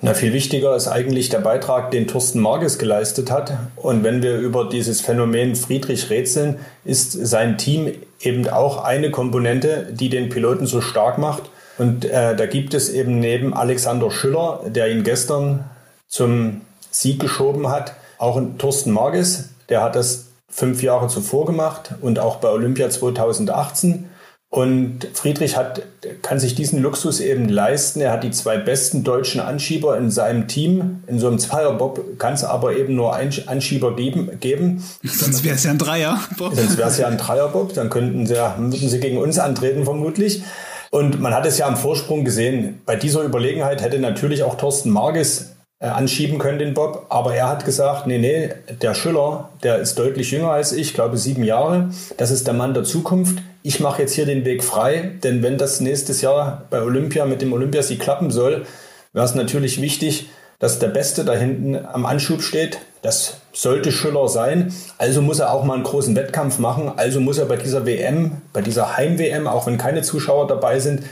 na, 0.02 0.14
viel 0.14 0.33
wichtiger 0.33 0.75
ist 0.75 0.88
eigentlich 0.88 1.28
der 1.28 1.40
Beitrag, 1.40 1.90
den 1.90 2.07
Thorsten 2.07 2.40
Marges 2.40 2.78
geleistet 2.78 3.30
hat. 3.30 3.59
Und 3.76 4.02
wenn 4.02 4.23
wir 4.23 4.38
über 4.38 4.69
dieses 4.69 5.02
Phänomen 5.02 5.54
Friedrich 5.57 6.09
rätseln, 6.09 6.59
ist 6.85 7.12
sein 7.12 7.59
Team 7.59 7.92
eben 8.21 8.49
auch 8.49 8.83
eine 8.83 9.11
Komponente, 9.11 9.88
die 9.92 10.09
den 10.09 10.30
Piloten 10.30 10.66
so 10.66 10.80
stark 10.80 11.19
macht. 11.19 11.45
Und 11.76 12.07
äh, 12.07 12.35
da 12.35 12.47
gibt 12.47 12.73
es 12.73 12.88
eben 12.88 13.21
neben 13.21 13.52
Alexander 13.52 14.11
Schüller, 14.11 14.61
der 14.66 14.90
ihn 14.90 15.04
gestern 15.04 15.64
zum 16.09 16.62
Sieg 16.90 17.21
geschoben 17.21 17.69
hat, 17.69 17.95
auch 18.19 18.37
einen 18.37 18.59
Thorsten 18.59 18.92
Marges, 18.92 19.50
der 19.69 19.83
hat 19.83 19.97
das 19.97 20.26
fünf 20.49 20.83
Jahre 20.83 21.09
zuvor 21.09 21.47
gemacht 21.47 21.92
und 22.00 22.19
auch 22.19 22.37
bei 22.37 22.49
Olympia 22.49 22.91
2018. 22.91 24.10
Und 24.50 25.06
Friedrich 25.15 25.56
hat, 25.56 25.82
kann 26.23 26.41
sich 26.41 26.56
diesen 26.56 26.82
Luxus 26.82 27.21
eben 27.21 27.49
leisten. 27.49 28.00
Er 28.00 28.10
hat 28.10 28.25
die 28.25 28.32
zwei 28.32 28.58
besten 28.58 29.04
deutschen 29.04 29.41
Anschieber 29.41 29.97
in 29.97 30.10
seinem 30.10 30.49
Team. 30.49 31.04
In 31.06 31.21
so 31.21 31.28
einem 31.28 31.39
Zweierbob 31.39 32.19
kann 32.19 32.34
es 32.34 32.43
aber 32.43 32.76
eben 32.76 32.97
nur 32.97 33.15
einen 33.15 33.32
Anschieber 33.47 33.95
geben. 33.95 34.28
geben. 34.41 34.82
Sonst 35.04 35.45
wäre 35.45 35.54
es 35.54 35.63
ja 35.63 35.71
ein 35.71 35.78
Dreierbob. 35.78 36.52
Sonst 36.52 36.76
wäre 36.76 36.89
es 36.89 36.99
ja 36.99 37.06
ein 37.06 37.17
Dreierbob. 37.17 37.75
Dann 37.75 37.91
könnten 37.91 38.26
sie, 38.26 38.34
würden 38.34 38.73
sie 38.73 38.99
gegen 38.99 39.19
uns 39.19 39.39
antreten 39.39 39.84
vermutlich. 39.84 40.43
Und 40.91 41.21
man 41.21 41.32
hat 41.32 41.47
es 41.47 41.56
ja 41.58 41.69
am 41.69 41.76
Vorsprung 41.76 42.25
gesehen. 42.25 42.80
Bei 42.84 42.97
dieser 42.97 43.23
Überlegenheit 43.23 43.80
hätte 43.82 44.00
natürlich 44.00 44.43
auch 44.43 44.56
Thorsten 44.56 44.91
Marges 44.91 45.50
anschieben 45.88 46.38
können, 46.38 46.58
den 46.58 46.75
Bob. 46.75 47.06
Aber 47.08 47.34
er 47.34 47.49
hat 47.49 47.64
gesagt, 47.64 48.06
nee, 48.06 48.19
nee, 48.19 48.50
der 48.82 48.95
Schüller, 48.95 49.49
der 49.62 49.78
ist 49.78 49.99
deutlich 49.99 50.30
jünger 50.30 50.50
als 50.50 50.73
ich, 50.73 50.95
glaube 50.95 51.16
sieben 51.16 51.43
Jahre. 51.43 51.90
Das 52.19 52.30
ist 52.30 52.47
der 52.47 52.54
Mann 52.54 52.75
der 52.75 52.84
Zukunft. 52.84 53.38
Ich 53.62 53.80
mache 53.80 54.02
jetzt 54.02 54.14
hier 54.14 54.26
den 54.26 54.45
Weg 54.45 54.62
frei, 54.62 55.12
denn 55.23 55.43
wenn 55.43 55.58
das 55.58 55.80
nächstes 55.80 56.21
Jahr 56.21 56.62
bei 56.71 56.82
Olympia 56.82 57.25
mit 57.25 57.43
dem 57.43 57.52
Olympiasieg 57.52 58.00
klappen 58.00 58.30
soll, 58.30 58.66
wäre 59.12 59.25
es 59.25 59.34
natürlich 59.34 59.80
wichtig, 59.80 60.28
dass 60.58 60.78
der 60.78 60.88
Beste 60.88 61.25
da 61.25 61.32
hinten 61.32 61.76
am 61.76 62.04
Anschub 62.04 62.43
steht. 62.43 62.78
Das 63.02 63.38
sollte 63.52 63.93
Schüller 63.93 64.28
sein. 64.28 64.75
Also 64.99 65.23
muss 65.23 65.38
er 65.38 65.52
auch 65.52 65.64
mal 65.64 65.75
einen 65.75 65.84
großen 65.84 66.14
Wettkampf 66.14 66.58
machen. 66.58 66.93
Also 66.97 67.21
muss 67.21 67.38
er 67.38 67.47
bei 67.47 67.56
dieser 67.56 67.86
WM, 67.86 68.43
bei 68.52 68.60
dieser 68.60 68.99
Heim-WM, 68.99 69.47
auch 69.47 69.66
wenn 69.66 69.78
keine 69.78 70.02
Zuschauer 70.02 70.47
dabei 70.47 70.78
sind, 70.78 71.00
äh, 71.00 71.04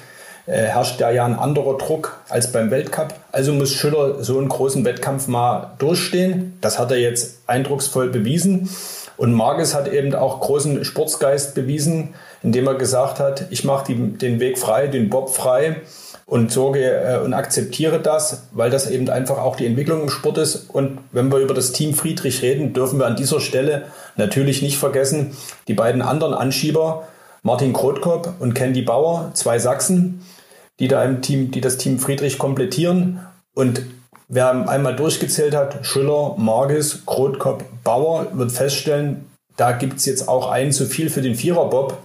herrscht 0.57 1.01
da 1.01 1.11
ja 1.11 1.25
ein 1.25 1.39
anderer 1.39 1.77
Druck 1.77 2.21
als 2.29 2.53
beim 2.53 2.71
Weltcup. 2.71 3.15
Also 3.33 3.53
muss 3.53 3.73
Schüller 3.73 4.23
so 4.23 4.39
einen 4.39 4.49
großen 4.49 4.85
Wettkampf 4.85 5.29
mal 5.29 5.73
durchstehen. 5.79 6.57
Das 6.61 6.79
hat 6.79 6.91
er 6.91 6.99
jetzt 6.99 7.39
eindrucksvoll 7.47 8.09
bewiesen. 8.09 8.69
Und 9.17 9.33
Marges 9.33 9.75
hat 9.75 9.93
eben 9.93 10.15
auch 10.15 10.41
großen 10.41 10.85
Sportsgeist 10.85 11.55
bewiesen, 11.55 12.15
indem 12.43 12.69
er 12.69 12.77
gesagt 12.77 13.19
hat, 13.19 13.47
ich 13.51 13.65
mache 13.65 13.93
den 13.93 14.41
Weg 14.41 14.59
frei, 14.59 14.87
den 14.87 15.11
Bob 15.11 15.35
frei 15.35 15.83
und 16.29 16.53
sorge 16.53 16.85
äh, 16.85 17.19
und 17.19 17.33
akzeptiere 17.33 18.01
das, 18.01 18.45
weil 18.53 18.71
das 18.71 18.89
eben 18.91 19.09
einfach 19.09 19.39
auch 19.39 19.57
die 19.57 19.67
Entwicklung 19.67 20.03
im 20.03 20.11
Sport 20.11 20.39
ist. 20.39 20.69
Und 20.71 20.99
wenn 21.11 21.33
wir 21.33 21.39
über 21.39 21.55
das 21.55 21.73
Team 21.73 21.95
Friedrich 21.95 22.43
reden, 22.43 22.75
dürfen 22.75 22.99
wir 22.99 23.07
an 23.07 23.17
dieser 23.17 23.41
Stelle 23.41 23.87
natürlich 24.17 24.61
nicht 24.61 24.77
vergessen, 24.77 25.37
die 25.69 25.75
beiden 25.75 26.03
anderen 26.03 26.35
Anschieber, 26.35 27.09
Martin 27.43 27.73
Krotkop 27.73 28.35
und 28.41 28.55
Candy 28.55 28.83
Bauer, 28.83 29.31
zwei 29.33 29.59
Sachsen, 29.59 30.23
die 30.79 30.89
da 30.89 31.05
im 31.05 31.23
Team, 31.23 31.51
die 31.51 31.61
das 31.61 31.77
Team 31.77 31.99
Friedrich 31.99 32.39
komplettieren. 32.39 33.21
Und 33.55 33.83
wer 34.29 34.69
einmal 34.69 34.95
durchgezählt 34.95 35.55
hat, 35.55 35.87
Schüller, 35.87 36.35
Marges, 36.37 37.05
Krotkop, 37.07 37.65
Bauer, 37.85 38.27
wird 38.33 38.53
feststellen, 38.53 39.25
da 39.57 39.73
gibt 39.73 39.99
es 39.99 40.07
jetzt 40.07 40.29
auch 40.29 40.51
einen 40.51 40.73
zu 40.73 40.87
viel 40.87 41.11
für 41.11 41.21
den 41.21 41.35
Viererbob 41.35 41.99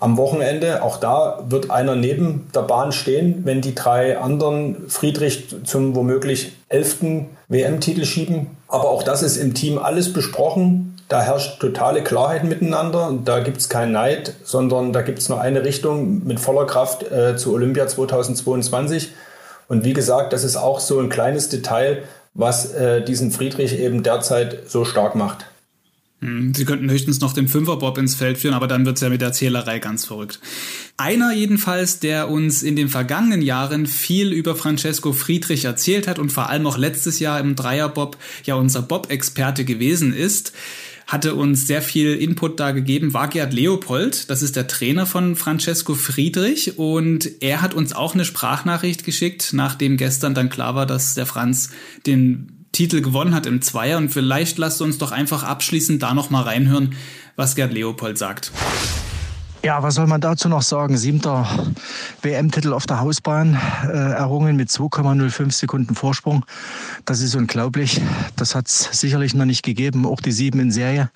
am 0.00 0.16
Wochenende. 0.16 0.82
Auch 0.82 0.98
da 0.98 1.44
wird 1.48 1.70
einer 1.70 1.96
neben 1.96 2.48
der 2.54 2.62
Bahn 2.62 2.92
stehen, 2.92 3.42
wenn 3.44 3.62
die 3.62 3.74
drei 3.74 4.18
anderen 4.18 4.88
Friedrich 4.88 5.54
zum 5.64 5.94
womöglich 5.94 6.52
elften 6.68 7.30
WM-Titel 7.48 8.04
schieben. 8.04 8.48
Aber 8.68 8.90
auch 8.90 9.02
das 9.02 9.22
ist 9.22 9.38
im 9.38 9.54
Team 9.54 9.78
alles 9.78 10.12
besprochen. 10.12 10.99
Da 11.10 11.22
herrscht 11.22 11.58
totale 11.58 12.04
Klarheit 12.04 12.44
miteinander. 12.44 13.18
Da 13.24 13.40
gibt 13.40 13.56
es 13.56 13.68
keinen 13.68 13.90
Neid, 13.90 14.32
sondern 14.44 14.92
da 14.92 15.02
gibt 15.02 15.18
es 15.18 15.28
nur 15.28 15.40
eine 15.40 15.64
Richtung 15.64 16.24
mit 16.24 16.38
voller 16.38 16.66
Kraft 16.66 17.02
äh, 17.10 17.36
zu 17.36 17.52
Olympia 17.52 17.88
2022. 17.88 19.10
Und 19.66 19.84
wie 19.84 19.92
gesagt, 19.92 20.32
das 20.32 20.44
ist 20.44 20.54
auch 20.54 20.78
so 20.78 21.00
ein 21.00 21.08
kleines 21.08 21.48
Detail, 21.48 22.04
was 22.32 22.72
äh, 22.74 23.04
diesen 23.04 23.32
Friedrich 23.32 23.76
eben 23.76 24.04
derzeit 24.04 24.70
so 24.70 24.84
stark 24.84 25.16
macht. 25.16 25.46
Hm, 26.20 26.54
sie 26.54 26.64
könnten 26.64 26.88
höchstens 26.88 27.20
noch 27.20 27.32
den 27.32 27.48
Fünferbob 27.48 27.98
ins 27.98 28.14
Feld 28.14 28.38
führen, 28.38 28.54
aber 28.54 28.68
dann 28.68 28.86
wird's 28.86 29.00
ja 29.00 29.08
mit 29.08 29.20
der 29.20 29.32
Zählerei 29.32 29.80
ganz 29.80 30.04
verrückt. 30.04 30.38
Einer 30.96 31.32
jedenfalls, 31.32 31.98
der 31.98 32.28
uns 32.28 32.62
in 32.62 32.76
den 32.76 32.88
vergangenen 32.88 33.42
Jahren 33.42 33.86
viel 33.86 34.32
über 34.32 34.54
Francesco 34.54 35.12
Friedrich 35.12 35.64
erzählt 35.64 36.06
hat 36.06 36.20
und 36.20 36.30
vor 36.30 36.50
allem 36.50 36.68
auch 36.68 36.78
letztes 36.78 37.18
Jahr 37.18 37.40
im 37.40 37.56
Dreierbob 37.56 38.16
ja 38.44 38.54
unser 38.54 38.82
Bob-Experte 38.82 39.64
gewesen 39.64 40.14
ist, 40.14 40.52
hatte 41.10 41.34
uns 41.34 41.66
sehr 41.66 41.82
viel 41.82 42.14
Input 42.14 42.60
da 42.60 42.70
gegeben, 42.70 43.12
war 43.12 43.26
Gerd 43.26 43.52
Leopold. 43.52 44.30
Das 44.30 44.42
ist 44.42 44.54
der 44.54 44.68
Trainer 44.68 45.06
von 45.06 45.34
Francesco 45.34 45.96
Friedrich 45.96 46.78
und 46.78 47.42
er 47.42 47.62
hat 47.62 47.74
uns 47.74 47.92
auch 47.92 48.14
eine 48.14 48.24
Sprachnachricht 48.24 49.04
geschickt, 49.04 49.50
nachdem 49.52 49.96
gestern 49.96 50.34
dann 50.34 50.50
klar 50.50 50.76
war, 50.76 50.86
dass 50.86 51.14
der 51.14 51.26
Franz 51.26 51.70
den 52.06 52.64
Titel 52.70 53.00
gewonnen 53.00 53.34
hat 53.34 53.46
im 53.46 53.60
Zweier 53.60 53.98
und 53.98 54.10
vielleicht 54.10 54.56
lasst 54.58 54.80
uns 54.82 54.98
doch 54.98 55.10
einfach 55.10 55.42
abschließend 55.42 56.00
da 56.00 56.14
noch 56.14 56.30
mal 56.30 56.42
reinhören, 56.42 56.94
was 57.34 57.56
Gerd 57.56 57.72
Leopold 57.72 58.16
sagt. 58.16 58.52
Ja, 59.62 59.82
was 59.82 59.96
soll 59.96 60.06
man 60.06 60.22
dazu 60.22 60.48
noch 60.48 60.62
sagen? 60.62 60.96
Siebter 60.96 61.46
WM-Titel 62.22 62.72
auf 62.72 62.86
der 62.86 63.00
Hausbahn, 63.00 63.58
äh, 63.84 63.88
errungen 63.88 64.56
mit 64.56 64.70
2,05 64.70 65.52
Sekunden 65.52 65.94
Vorsprung. 65.94 66.46
Das 67.04 67.20
ist 67.20 67.34
unglaublich. 67.34 68.00
Das 68.36 68.54
hat 68.54 68.68
es 68.68 68.88
sicherlich 68.92 69.34
noch 69.34 69.44
nicht 69.44 69.62
gegeben. 69.62 70.06
Auch 70.06 70.22
die 70.22 70.32
sieben 70.32 70.60
in 70.60 70.70
Serie 70.70 71.10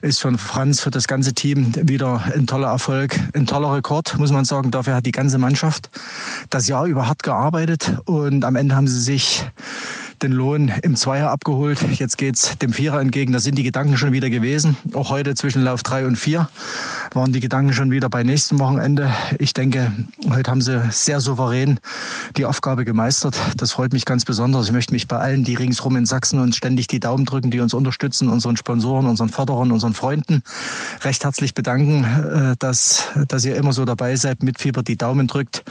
ist 0.00 0.20
für 0.20 0.36
Franz, 0.38 0.80
für 0.80 0.92
das 0.92 1.08
ganze 1.08 1.34
Team 1.34 1.72
wieder 1.74 2.22
ein 2.32 2.46
toller 2.46 2.68
Erfolg, 2.68 3.18
ein 3.34 3.46
toller 3.46 3.74
Rekord, 3.74 4.16
muss 4.16 4.30
man 4.30 4.44
sagen. 4.44 4.70
Dafür 4.70 4.94
hat 4.94 5.06
die 5.06 5.12
ganze 5.12 5.38
Mannschaft 5.38 5.90
das 6.50 6.68
Jahr 6.68 6.86
über 6.86 7.08
hart 7.08 7.24
gearbeitet 7.24 7.96
und 8.04 8.44
am 8.44 8.54
Ende 8.54 8.76
haben 8.76 8.86
sie 8.86 9.00
sich 9.00 9.44
den 10.22 10.32
Lohn 10.32 10.72
im 10.82 10.94
Zweier 10.94 11.30
abgeholt. 11.30 11.80
Jetzt 11.98 12.16
geht's 12.16 12.56
dem 12.58 12.72
Vierer 12.72 13.00
entgegen. 13.00 13.32
Da 13.32 13.40
sind 13.40 13.56
die 13.58 13.64
Gedanken 13.64 13.96
schon 13.96 14.12
wieder 14.12 14.30
gewesen. 14.30 14.76
Auch 14.94 15.10
heute 15.10 15.34
zwischen 15.34 15.64
Lauf 15.64 15.82
drei 15.82 16.06
und 16.06 16.16
vier 16.16 16.48
waren 17.14 17.32
die 17.32 17.40
Gedanken 17.40 17.72
schon 17.72 17.90
wieder 17.90 18.08
bei 18.08 18.22
nächsten 18.22 18.58
Wochenende. 18.58 19.12
Ich 19.38 19.52
denke, 19.52 19.92
heute 20.30 20.50
haben 20.50 20.60
sie 20.60 20.82
sehr 20.90 21.20
souverän 21.20 21.78
die 22.36 22.44
Aufgabe 22.44 22.84
gemeistert. 22.84 23.36
Das 23.56 23.72
freut 23.72 23.92
mich 23.92 24.04
ganz 24.04 24.24
besonders. 24.24 24.66
Ich 24.66 24.72
möchte 24.72 24.92
mich 24.92 25.08
bei 25.08 25.18
allen, 25.18 25.44
die 25.44 25.54
ringsrum 25.54 25.96
in 25.96 26.06
Sachsen 26.06 26.40
uns 26.40 26.56
ständig 26.56 26.86
die 26.86 27.00
Daumen 27.00 27.24
drücken, 27.24 27.50
die 27.50 27.60
uns 27.60 27.74
unterstützen, 27.74 28.28
unseren 28.28 28.56
Sponsoren, 28.56 29.06
unseren 29.06 29.28
Förderern, 29.28 29.72
unseren 29.72 29.94
Freunden, 29.94 30.42
recht 31.02 31.24
herzlich 31.24 31.54
bedanken, 31.54 32.04
äh, 32.04 32.56
dass, 32.58 33.08
dass 33.28 33.44
ihr 33.44 33.56
immer 33.56 33.72
so 33.72 33.84
dabei 33.84 34.16
seid, 34.16 34.42
mit 34.42 34.58
Fieber 34.58 34.82
die 34.82 34.96
Daumen 34.96 35.26
drückt. 35.26 35.64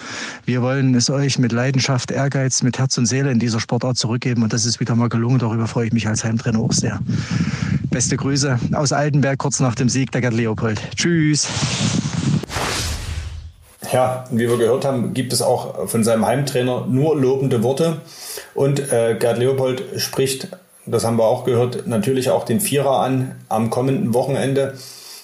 Wir 0.46 0.62
wollen 0.62 0.96
es 0.96 1.10
euch 1.10 1.40
mit 1.40 1.52
Leidenschaft, 1.52 2.12
Ehrgeiz, 2.12 2.62
mit 2.62 2.78
Herz 2.78 2.98
und 2.98 3.06
Seele 3.06 3.32
in 3.32 3.40
dieser 3.40 3.60
Sportart 3.60 3.98
zurückgeben 3.98 4.44
und 4.44 4.54
das 4.54 4.66
ist 4.66 4.80
wieder 4.80 4.96
mal 4.96 5.10
gelungen. 5.10 5.40
Darüber 5.40 5.68
freue 5.68 5.88
ich 5.88 5.94
mich 5.94 6.08
als 6.08 6.24
Heimtrainer 6.24 6.60
auch 6.60 6.74
sehr. 6.74 7.00
Beste 7.92 8.16
Grüße 8.16 8.58
aus 8.74 8.94
Altenberg 8.94 9.38
kurz 9.38 9.60
nach 9.60 9.76
dem 9.76 9.90
Sieg 9.90 10.14
der 10.14 10.22
Gerd 10.22 10.34
Leopold. 10.34 10.80
Tschüss. 10.96 11.46
Ja, 13.92 14.24
wie 14.32 14.48
wir 14.48 14.58
gehört 14.58 14.86
haben, 14.86 15.14
gibt 15.14 15.34
es 15.34 15.42
auch 15.42 15.90
von 15.90 16.06
seinem 16.06 16.26
Heimtrainer 16.26 16.88
nur 16.88 17.18
lobende 17.18 17.64
Worte. 17.64 17.98
Und 18.54 18.80
äh, 18.80 19.18
Gerd 19.20 19.40
Leopold 19.40 19.84
spricht, 19.98 20.48
das 20.86 21.04
haben 21.04 21.18
wir 21.18 21.26
auch 21.26 21.44
gehört, 21.44 21.86
natürlich 21.86 22.30
auch 22.30 22.46
den 22.46 22.62
Vierer 22.62 23.02
an 23.02 23.36
am 23.50 23.70
kommenden 23.70 24.14
Wochenende. 24.14 24.76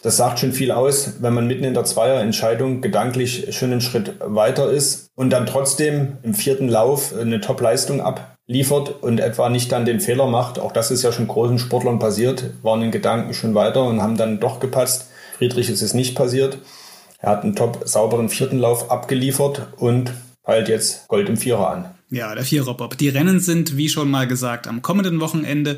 Das 0.04 0.18
sagt 0.18 0.40
schon 0.40 0.52
viel 0.52 0.72
aus, 0.72 1.22
wenn 1.22 1.34
man 1.34 1.48
mitten 1.48 1.64
in 1.64 1.74
der 1.74 1.86
Zweierentscheidung 1.86 2.82
gedanklich 2.82 3.56
schon 3.58 3.72
einen 3.72 3.82
Schritt 3.82 4.16
weiter 4.20 4.70
ist 4.70 5.10
und 5.16 5.30
dann 5.30 5.46
trotzdem 5.46 6.18
im 6.22 6.34
vierten 6.34 6.68
Lauf 6.68 7.14
eine 7.18 7.40
Top-Leistung 7.40 8.02
abliefert 8.48 9.04
und 9.04 9.20
etwa 9.20 9.50
nicht 9.50 9.72
dann 9.74 9.86
den 9.86 10.00
Fehler 10.00 10.28
macht. 10.28 10.58
Auch 10.58 10.72
das 10.72 10.90
ist 10.90 11.04
ja 11.04 11.12
schon 11.12 11.28
großen 11.28 11.60
Sportlern 11.60 12.00
passiert, 12.00 12.52
waren 12.64 12.82
in 12.82 12.92
Gedanken 12.92 13.34
schon 13.34 13.56
weiter 13.56 13.84
und 13.84 14.02
haben 14.02 14.16
dann 14.16 14.40
doch 14.40 14.62
gepasst. 14.62 15.10
Friedrich 15.38 15.70
ist 15.70 15.82
es 15.82 15.94
nicht 15.94 16.16
passiert. 16.16 16.58
Er 17.20 17.32
hat 17.32 17.44
einen 17.44 17.56
top 17.56 17.82
sauberen 17.86 18.30
vierten 18.30 18.58
Lauf 18.58 18.90
abgeliefert 18.90 19.68
und 19.76 20.14
peilt 20.44 20.70
jetzt 20.70 21.10
Gold 21.10 21.28
im 21.28 21.36
Vierer 21.36 21.70
an. 21.70 21.94
Ja, 22.10 22.34
der 22.34 22.46
Viererbob. 22.46 22.98
Die 22.98 23.10
Rennen 23.10 23.42
sind, 23.42 23.76
wie 23.76 23.90
schon 23.90 24.10
mal 24.10 24.28
gesagt, 24.28 24.66
am 24.66 24.82
kommenden 24.82 25.20
Wochenende. 25.20 25.78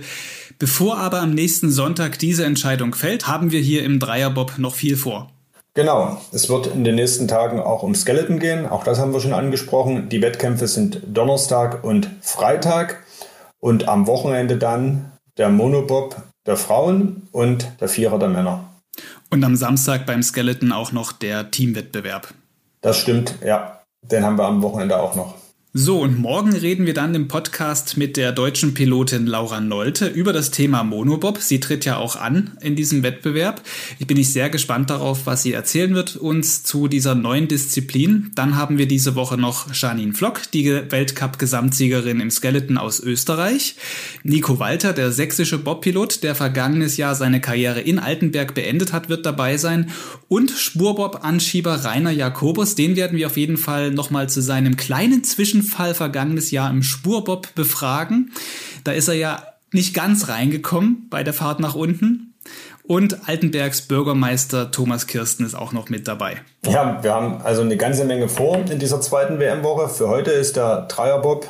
Bevor 0.60 1.00
aber 1.00 1.22
am 1.22 1.32
nächsten 1.32 1.72
Sonntag 1.72 2.20
diese 2.20 2.46
Entscheidung 2.46 2.94
fällt, 2.94 3.28
haben 3.28 3.50
wir 3.50 3.62
hier 3.62 3.84
im 3.84 4.00
Dreierbob 4.00 4.60
noch 4.60 4.76
viel 4.76 4.96
vor. 4.96 5.32
Genau, 5.76 6.18
es 6.32 6.50
wird 6.50 6.68
in 6.68 6.84
den 6.84 6.96
nächsten 6.96 7.28
Tagen 7.28 7.60
auch 7.60 7.84
um 7.84 7.96
Skeleton 7.96 8.40
gehen. 8.40 8.68
Auch 8.68 8.84
das 8.84 9.00
haben 9.00 9.14
wir 9.14 9.22
schon 9.22 9.34
angesprochen. 9.34 10.10
Die 10.10 10.22
Wettkämpfe 10.22 10.68
sind 10.68 11.02
Donnerstag 11.06 11.84
und 11.84 12.10
Freitag 12.22 13.04
und 13.60 13.88
am 13.88 14.08
Wochenende 14.08 14.58
dann 14.58 15.12
der 15.38 15.50
Monobob 15.50 16.18
der 16.46 16.58
Frauen 16.58 17.28
und 17.32 17.72
der 17.80 17.88
Vierer 17.88 18.18
der 18.18 18.30
Männer. 18.30 18.66
Und 19.30 19.44
am 19.44 19.56
Samstag 19.56 20.06
beim 20.06 20.24
Skeleton 20.24 20.72
auch 20.72 20.92
noch 20.92 21.12
der 21.12 21.52
Teamwettbewerb. 21.52 22.34
Das 22.82 22.98
stimmt, 22.98 23.36
ja. 23.46 23.82
Den 24.02 24.24
haben 24.24 24.38
wir 24.38 24.46
am 24.46 24.62
Wochenende 24.62 25.00
auch 25.00 25.16
noch. 25.16 25.36
So, 25.72 26.00
und 26.00 26.18
morgen 26.18 26.56
reden 26.56 26.88
wir 26.88 26.96
dann 26.96 27.14
im 27.14 27.28
Podcast 27.28 27.96
mit 27.96 28.18
der 28.18 28.32
deutschen 28.32 28.74
Pilotin 28.74 29.28
Laura 29.28 29.62
Nolte 29.62 30.08
über 30.08 30.34
das 30.34 30.50
Thema 30.50 30.84
Monobob. 30.84 31.38
Sie 31.38 31.60
tritt 31.60 31.86
ja 31.86 31.98
auch 31.98 32.16
an 32.16 32.58
in 32.60 32.76
diesem 32.76 33.04
Wettbewerb. 33.04 33.62
Ich 34.00 34.08
bin 34.08 34.18
nicht 34.18 34.34
sehr 34.34 34.50
gespannt 34.50 34.90
darauf, 34.90 35.28
was 35.28 35.44
sie 35.44 35.54
erzählen 35.54 35.94
wird 35.94 36.16
uns 36.16 36.64
zu 36.64 36.88
dieser 36.88 37.14
neuen 37.14 37.48
Disziplin. 37.48 38.32
Dann 38.34 38.56
haben 38.56 38.80
wir 38.80 38.88
diese 38.88 39.14
Woche 39.14 39.38
noch 39.38 39.72
Janine 39.72 40.14
Flock, 40.14 40.42
die 40.54 40.66
Weltcup-Gesamtsiegerin 40.90 42.20
im 42.20 42.32
Skeleton 42.32 42.80
aus 42.80 43.00
Österreich. 43.00 43.76
Nico 44.24 44.58
Walter, 44.58 44.94
der 44.94 45.12
sächsische 45.12 45.60
Bobpilot, 45.60 46.24
der 46.24 46.34
vergangenes 46.34 46.98
Jahr 46.98 47.14
seine 47.14 47.42
Karriere 47.42 47.82
in 47.82 48.00
Altenberg 48.00 48.56
beendet 48.56 48.92
hat, 48.92 49.08
wird 49.08 49.24
dabei 49.24 49.58
sein. 49.58 49.92
Und 50.30 50.50
Spurbob-Anschieber 50.50 51.86
Rainer 51.86 52.10
Jakobus, 52.10 52.74
den 52.74 52.96
werden 52.96 53.20
wir 53.20 53.28
auf 53.28 53.38
jeden 53.38 53.58
Fall 53.58 53.92
nochmal 53.92 54.30
zu 54.30 54.42
seinem 54.42 54.76
kleinen 54.76 55.24
Zwischen 55.24 55.59
Zwischenfall 55.60 55.94
vergangenes 55.94 56.52
Jahr 56.52 56.70
im 56.70 56.84
Spurbob 56.84 57.54
befragen. 57.56 58.32
Da 58.84 58.92
ist 58.92 59.08
er 59.08 59.16
ja 59.16 59.44
nicht 59.72 59.94
ganz 59.94 60.30
reingekommen 60.30 61.08
bei 61.10 61.24
der 61.24 61.34
Fahrt 61.34 61.60
nach 61.60 61.76
unten. 61.76 62.34
Und 62.84 63.30
Altenbergs 63.30 63.84
Bürgermeister 63.84 64.72
Thomas 64.72 65.06
Kirsten 65.06 65.46
ist 65.46 65.54
auch 65.54 65.74
noch 65.74 65.90
mit 65.90 66.08
dabei. 66.08 66.38
Ja, 66.66 67.04
wir 67.04 67.14
haben 67.14 67.42
also 67.44 67.62
eine 67.62 67.78
ganze 67.78 68.06
Menge 68.06 68.30
vor 68.30 68.58
in 68.70 68.80
dieser 68.80 69.00
zweiten 69.00 69.38
WM-Woche. 69.38 69.90
Für 69.90 70.08
heute 70.08 70.32
ist 70.32 70.56
der 70.56 70.88
Dreierbob, 70.88 71.48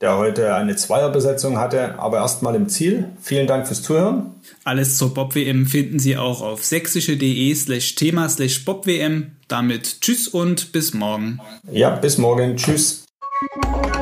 der 0.00 0.16
heute 0.16 0.54
eine 0.54 0.76
Zweierbesetzung 0.76 1.58
hatte, 1.58 1.98
aber 1.98 2.18
erstmal 2.18 2.54
im 2.54 2.68
Ziel. 2.68 3.08
Vielen 3.20 3.48
Dank 3.48 3.66
fürs 3.66 3.82
Zuhören. 3.82 4.34
Alles 4.62 4.96
zur 4.96 5.12
Bob-WM 5.12 5.66
finden 5.66 5.98
Sie 5.98 6.16
auch 6.16 6.40
auf 6.40 6.64
sächsische.de 6.64 7.52
slash 7.54 7.96
Thema 7.96 8.28
slash 8.28 8.64
Bob-WM. 8.64 9.32
Damit 9.48 10.02
tschüss 10.02 10.28
und 10.28 10.70
bis 10.70 10.94
morgen. 10.94 11.40
Ja, 11.72 11.90
bis 11.90 12.18
morgen. 12.18 12.56
Tschüss. 12.56 13.05
Thank 13.38 13.86
you. 13.86 13.95